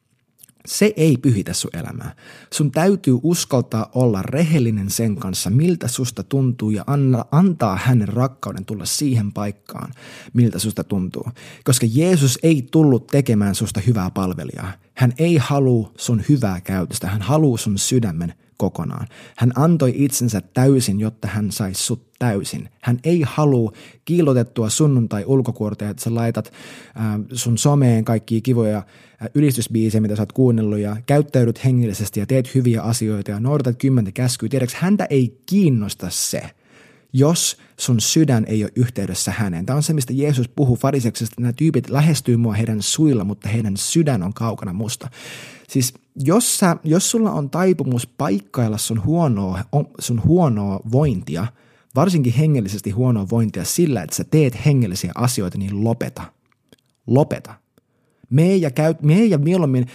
se 0.66 0.94
ei 0.98 1.18
pyhitä 1.18 1.54
sun 1.54 1.72
elämää. 1.74 2.16
Sun 2.54 2.72
täytyy 2.72 3.20
uskaltaa 3.24 3.92
olla 3.94 4.22
rehellinen 4.22 4.90
sen 4.90 5.16
kanssa, 5.16 5.50
miltä 5.50 5.88
susta 5.88 6.24
tuntuu 6.24 6.70
ja 6.70 6.84
anna, 6.88 7.26
antaa 7.32 7.76
hänen 7.76 8.08
rakkauden 8.08 8.66
tulla 8.66 8.86
siihen 8.86 9.32
paikkaan, 9.32 9.94
miltä 10.34 10.60
susta 10.60 10.84
tuntuu. 10.84 11.28
Koska 11.64 11.86
Jeesus 11.90 12.40
ei 12.44 12.68
tullut 12.72 13.08
tekemään 13.08 13.56
susta 13.56 13.80
hyvää 13.80 14.10
palvelijaa. 14.12 14.72
Hän 14.94 15.14
ei 15.18 15.38
halua 15.38 15.92
sun 15.98 16.24
hyvää 16.30 16.62
käytöstä, 16.62 17.08
hän 17.08 17.22
haluaa 17.22 17.58
sun 17.58 17.78
sydämen 17.78 18.34
kokonaan. 18.58 19.08
Hän 19.38 19.52
antoi 19.56 19.94
itsensä 19.96 20.42
täysin, 20.42 21.00
jotta 21.00 21.28
hän 21.28 21.52
saisi 21.52 21.84
sut 21.84 22.14
täysin. 22.20 22.70
Hän 22.82 23.00
ei 23.04 23.22
halua 23.28 23.72
kiilotettua 24.06 24.70
sunnuntai 24.70 25.24
ulkokuorta, 25.26 25.90
että 25.90 26.04
sä 26.04 26.16
laitat 26.16 26.54
äh, 26.98 27.04
sun 27.34 27.58
someen 27.58 28.06
kaikkia 28.06 28.42
kivoja 28.42 28.78
äh, 28.78 28.84
ylistysbiisejä, 29.36 30.02
mitä 30.02 30.16
sä 30.16 30.22
oot 30.22 30.32
kuunnellut 30.32 30.80
ja 30.80 30.98
käyttäydyt 31.06 31.66
hengellisesti 31.66 32.20
ja 32.20 32.26
teet 32.26 32.56
hyviä 32.56 32.82
asioita 32.82 33.32
ja 33.32 33.40
noudatat 33.40 33.76
kymmentä 33.78 34.12
käskyä. 34.12 34.50
Tiedätkö, 34.50 34.78
häntä 34.80 35.08
ei 35.10 35.42
kiinnosta 35.46 36.10
se– 36.10 36.42
jos 37.18 37.58
sun 37.80 38.02
sydän 38.02 38.46
ei 38.48 38.64
ole 38.64 38.72
yhteydessä 38.76 39.32
häneen. 39.32 39.66
Tämä 39.66 39.78
on 39.78 39.84
se, 39.84 39.94
mistä 39.94 40.14
Jeesus 40.14 40.50
puhuu 40.50 40.76
fariseksesta, 40.76 41.42
nämä 41.42 41.54
tyypit 41.54 41.90
lähestyy 41.90 42.38
mua 42.38 42.54
heidän 42.54 42.82
suilla, 42.82 43.24
mutta 43.24 43.50
heidän 43.50 43.78
sydän 43.78 44.24
on 44.24 44.34
kaukana 44.34 44.74
musta. 44.74 45.10
Siis 45.68 45.94
jos, 46.16 46.60
sä, 46.60 46.78
jos 46.84 47.12
sulla 47.12 47.32
on 47.32 47.50
taipumus 47.50 48.08
paikkailla 48.08 48.78
sun 48.78 49.04
huonoa, 49.06 49.60
sun 50.00 50.24
huonoa 50.24 50.80
vointia, 50.92 51.48
varsinkin 51.96 52.34
hengellisesti 52.34 52.92
huonoa 52.92 53.30
vointia 53.30 53.66
sillä, 53.66 54.04
että 54.04 54.16
sä 54.16 54.24
teet 54.24 54.66
hengellisiä 54.66 55.12
asioita, 55.16 55.58
niin 55.58 55.84
lopeta. 55.84 56.24
Lopeta. 57.08 57.54
Mee 58.30 58.56
ja, 58.56 58.72
käy, 58.72 58.96
mee 59.02 59.26
ja 59.26 59.38
mieluummin 59.38 59.88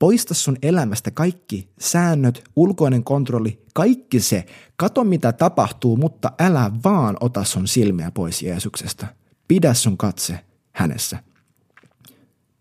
Poista 0.00 0.34
sun 0.34 0.56
elämästä 0.62 1.10
kaikki 1.10 1.68
säännöt, 1.80 2.44
ulkoinen 2.56 3.04
kontrolli, 3.04 3.62
kaikki 3.74 4.20
se. 4.20 4.46
Kato 4.76 5.04
mitä 5.04 5.32
tapahtuu, 5.32 5.96
mutta 5.96 6.32
älä 6.38 6.70
vaan 6.84 7.16
ota 7.20 7.44
sun 7.44 7.68
silmiä 7.68 8.10
pois 8.10 8.42
Jeesuksesta. 8.42 9.06
Pidä 9.48 9.74
sun 9.74 9.98
katse 9.98 10.40
hänessä. 10.72 11.22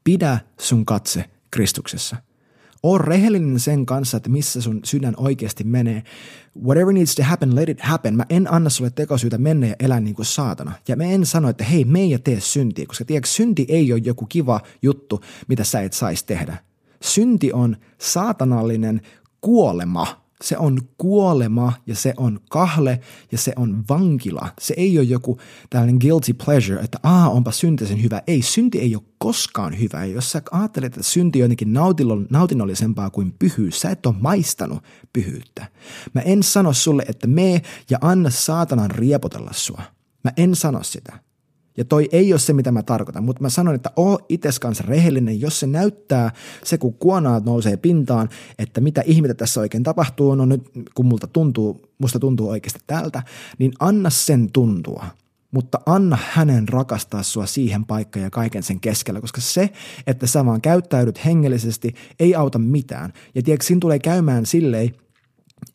Pidä 0.04 0.40
sun 0.60 0.86
katse 0.86 1.30
Kristuksessa. 1.52 2.16
Oo 2.84 2.98
rehellinen 2.98 3.60
sen 3.60 3.86
kanssa, 3.86 4.18
että 4.18 4.30
missä 4.30 4.62
sun 4.62 4.80
sydän 4.84 5.14
oikeasti 5.18 5.64
menee. 5.64 6.04
Whatever 6.64 6.94
needs 6.94 7.16
to 7.16 7.24
happen, 7.24 7.56
let 7.56 7.70
it 7.70 7.82
happen. 7.82 8.16
Mä 8.16 8.26
en 8.30 8.54
anna 8.54 8.70
sulle 8.70 8.90
tekosyytä 8.90 9.38
mennä 9.38 9.68
ja 9.68 9.76
elää 9.80 10.00
niin 10.00 10.16
kuin 10.16 10.26
saatana. 10.26 10.72
Ja 10.88 10.96
mä 10.96 11.04
en 11.04 11.26
sano, 11.26 11.50
että 11.50 11.64
hei, 11.64 11.86
me 11.86 12.00
ei 12.00 12.20
tee 12.24 12.40
syntiä, 12.40 12.86
koska 12.86 13.06
tiedätkö, 13.06 13.30
synti 13.30 13.66
ei 13.70 13.94
ole 13.94 14.02
joku 14.04 14.26
kiva 14.26 14.62
juttu, 14.82 15.22
mitä 15.48 15.64
sä 15.64 15.82
et 15.82 15.94
saisi 15.94 16.26
tehdä. 16.26 16.58
Synti 17.02 17.54
on 17.54 17.78
saatanallinen 17.98 19.02
kuolema. 19.42 20.29
Se 20.44 20.58
on 20.58 20.82
kuolema 20.98 21.74
ja 21.88 21.96
se 21.96 22.14
on 22.18 22.40
kahle 22.50 23.00
ja 23.32 23.38
se 23.38 23.54
on 23.56 23.84
vankila. 23.90 24.50
Se 24.60 24.74
ei 24.78 25.00
ole 25.00 25.06
joku 25.06 25.40
tällainen 25.70 25.98
guilty 26.02 26.34
pleasure, 26.34 26.82
että 26.82 27.00
aa, 27.04 27.30
onpa 27.30 27.52
synti 27.52 27.86
sen 27.86 28.04
hyvä. 28.04 28.22
Ei, 28.28 28.42
synti 28.42 28.80
ei 28.80 28.96
ole 28.96 29.04
koskaan 29.18 29.80
hyvä. 29.80 30.06
Ja 30.06 30.14
jos 30.14 30.32
sä 30.32 30.42
ajattelet, 30.52 30.94
että 30.94 31.04
synti 31.04 31.40
on 31.40 31.44
jotenkin 31.44 31.74
nautinnollisempaa 32.30 33.10
kuin 33.10 33.36
pyhyys, 33.40 33.82
sä 33.82 33.90
et 33.90 34.06
ole 34.06 34.16
maistanut 34.20 34.84
pyhyyttä. 35.14 35.66
Mä 36.14 36.22
en 36.22 36.44
sano 36.44 36.74
sulle, 36.74 37.06
että 37.08 37.28
me 37.28 37.62
ja 37.90 37.98
anna 38.02 38.30
saatanan 38.30 38.92
riepotella 38.92 39.52
sua. 39.54 39.82
Mä 40.24 40.32
en 40.38 40.56
sano 40.56 40.84
sitä. 40.84 41.29
Ja 41.80 41.86
toi 41.86 42.10
ei 42.12 42.34
ole 42.34 42.40
se, 42.40 42.54
mitä 42.54 42.72
mä 42.72 42.84
tarkoitan, 42.84 43.24
mutta 43.24 43.42
mä 43.42 43.50
sanon, 43.50 43.76
että 43.76 43.92
oo 43.96 44.20
ites 44.30 44.60
kanssa 44.60 44.84
rehellinen, 44.88 45.42
jos 45.42 45.60
se 45.60 45.68
näyttää, 45.68 46.32
se 46.64 46.78
kun 46.78 46.94
kuonaat 46.94 47.46
nousee 47.46 47.78
pintaan, 47.78 48.30
että 48.60 48.82
mitä 48.82 49.04
ihmettä 49.06 49.34
tässä 49.34 49.60
oikein 49.60 49.84
tapahtuu, 49.84 50.36
no 50.36 50.46
nyt 50.46 50.62
kun 50.94 51.06
multa 51.06 51.28
tuntuu, 51.28 51.82
musta 51.98 52.20
tuntuu 52.20 52.50
oikeasti 52.50 52.80
tältä, 52.88 53.24
niin 53.58 53.72
anna 53.80 54.10
sen 54.10 54.52
tuntua 54.52 55.06
mutta 55.52 55.80
anna 55.86 56.18
hänen 56.32 56.70
rakastaa 56.70 57.24
sua 57.24 57.46
siihen 57.46 57.86
paikkaan 57.86 58.24
ja 58.24 58.30
kaiken 58.30 58.64
sen 58.64 58.80
keskellä, 58.80 59.22
koska 59.22 59.42
se, 59.42 59.70
että 60.08 60.28
sä 60.28 60.46
vaan 60.46 60.62
käyttäydyt 60.62 61.26
hengellisesti, 61.26 61.94
ei 62.20 62.36
auta 62.36 62.60
mitään. 62.60 63.14
Ja 63.36 63.42
tiedätkö, 63.44 63.66
siinä 63.66 63.80
tulee 63.80 64.00
käymään 64.00 64.46
silleen, 64.46 64.92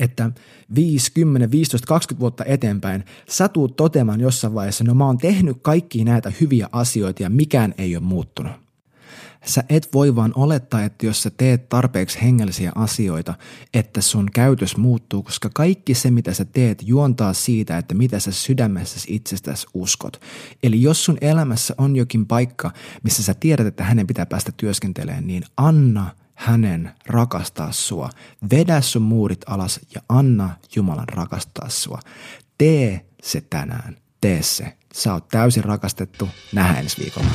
että 0.01 0.31
5, 0.75 1.13
10, 1.13 1.51
15, 1.51 1.87
20 1.87 2.21
vuotta 2.21 2.45
eteenpäin 2.45 3.05
sä 3.29 3.49
tuut 3.49 3.77
toteamaan 3.77 4.21
jossain 4.21 4.55
vaiheessa, 4.55 4.85
no 4.85 4.95
mä 4.95 5.07
oon 5.07 5.19
tehnyt 5.19 5.57
kaikki 5.63 6.05
näitä 6.05 6.33
hyviä 6.41 6.69
asioita 6.73 7.23
ja 7.23 7.31
mikään 7.31 7.75
ei 7.79 7.97
ole 7.97 8.05
muuttunut. 8.05 8.53
Sä 9.47 9.65
et 9.69 9.89
voi 9.95 10.17
vaan 10.17 10.33
olettaa, 10.37 10.83
että 10.83 11.07
jos 11.07 11.23
sä 11.23 11.31
teet 11.31 11.69
tarpeeksi 11.69 12.23
hengellisiä 12.23 12.73
asioita, 12.75 13.35
että 13.75 14.01
sun 14.01 14.31
käytös 14.35 14.77
muuttuu, 14.77 15.23
koska 15.23 15.51
kaikki 15.55 15.95
se, 15.95 16.11
mitä 16.11 16.35
sä 16.35 16.45
teet, 16.45 16.83
juontaa 16.87 17.33
siitä, 17.33 17.79
että 17.79 17.95
mitä 17.95 18.19
sä 18.19 18.33
sydämessäsi 18.33 19.15
itsestäsi 19.15 19.67
uskot. 19.75 20.21
Eli 20.63 20.83
jos 20.83 21.05
sun 21.05 21.19
elämässä 21.21 21.75
on 21.79 21.97
jokin 21.97 22.27
paikka, 22.27 22.71
missä 23.03 23.23
sä 23.23 23.35
tiedät, 23.35 23.67
että 23.67 23.85
hänen 23.85 24.07
pitää 24.07 24.27
päästä 24.27 24.53
työskentelemään, 24.57 25.27
niin 25.27 25.43
anna– 25.57 26.11
hänen 26.35 26.91
rakastaa 27.07 27.73
sua. 27.73 28.11
Vedä 28.51 28.81
sun 28.81 29.03
muurit 29.03 29.41
alas 29.47 29.81
ja 29.95 30.01
anna 30.09 30.51
Jumalan 30.77 31.09
rakastaa 31.09 31.69
sua. 31.69 32.01
Tee 32.59 33.07
se 33.23 33.41
tänään. 33.41 33.97
Tee 34.21 34.43
se. 34.43 34.77
Sä 34.95 35.13
oot 35.13 35.29
täysin 35.29 35.65
rakastettu. 35.65 36.29
Nähdään 36.53 36.79
ensi 36.79 37.03
viikolla. 37.03 37.29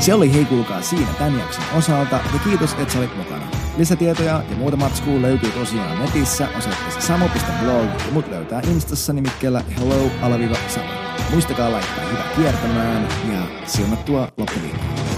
Se 0.00 0.14
oli 0.14 0.34
hei 0.34 0.44
kuulkaa 0.44 0.82
siinä 0.82 1.12
tämän 1.12 1.38
jakson 1.38 1.64
osalta 1.74 2.20
ja 2.32 2.38
kiitos, 2.44 2.72
että 2.72 2.92
sä 2.92 2.98
olit 2.98 3.16
mukana. 3.16 3.46
Lisätietoja 3.76 4.44
ja 4.50 4.56
muuta 4.56 4.76
matskua 4.76 5.22
löytyy 5.22 5.50
tosiaan 5.50 5.98
netissä 5.98 6.48
osoitteessa 6.58 7.00
samo.blog 7.00 8.00
ja 8.06 8.12
mut 8.12 8.28
löytää 8.28 8.60
Instassa 8.60 9.12
nimikkeellä 9.12 9.64
hello 9.78 10.10
alaviva 10.22 10.56
samo. 10.68 10.88
Muistakaa 11.30 11.72
laittaa 11.72 12.04
hyvä 12.04 12.24
kiertämään 12.36 13.08
ja 13.32 13.66
siunattua 13.66 14.28
loppuviikkoa. 14.36 15.11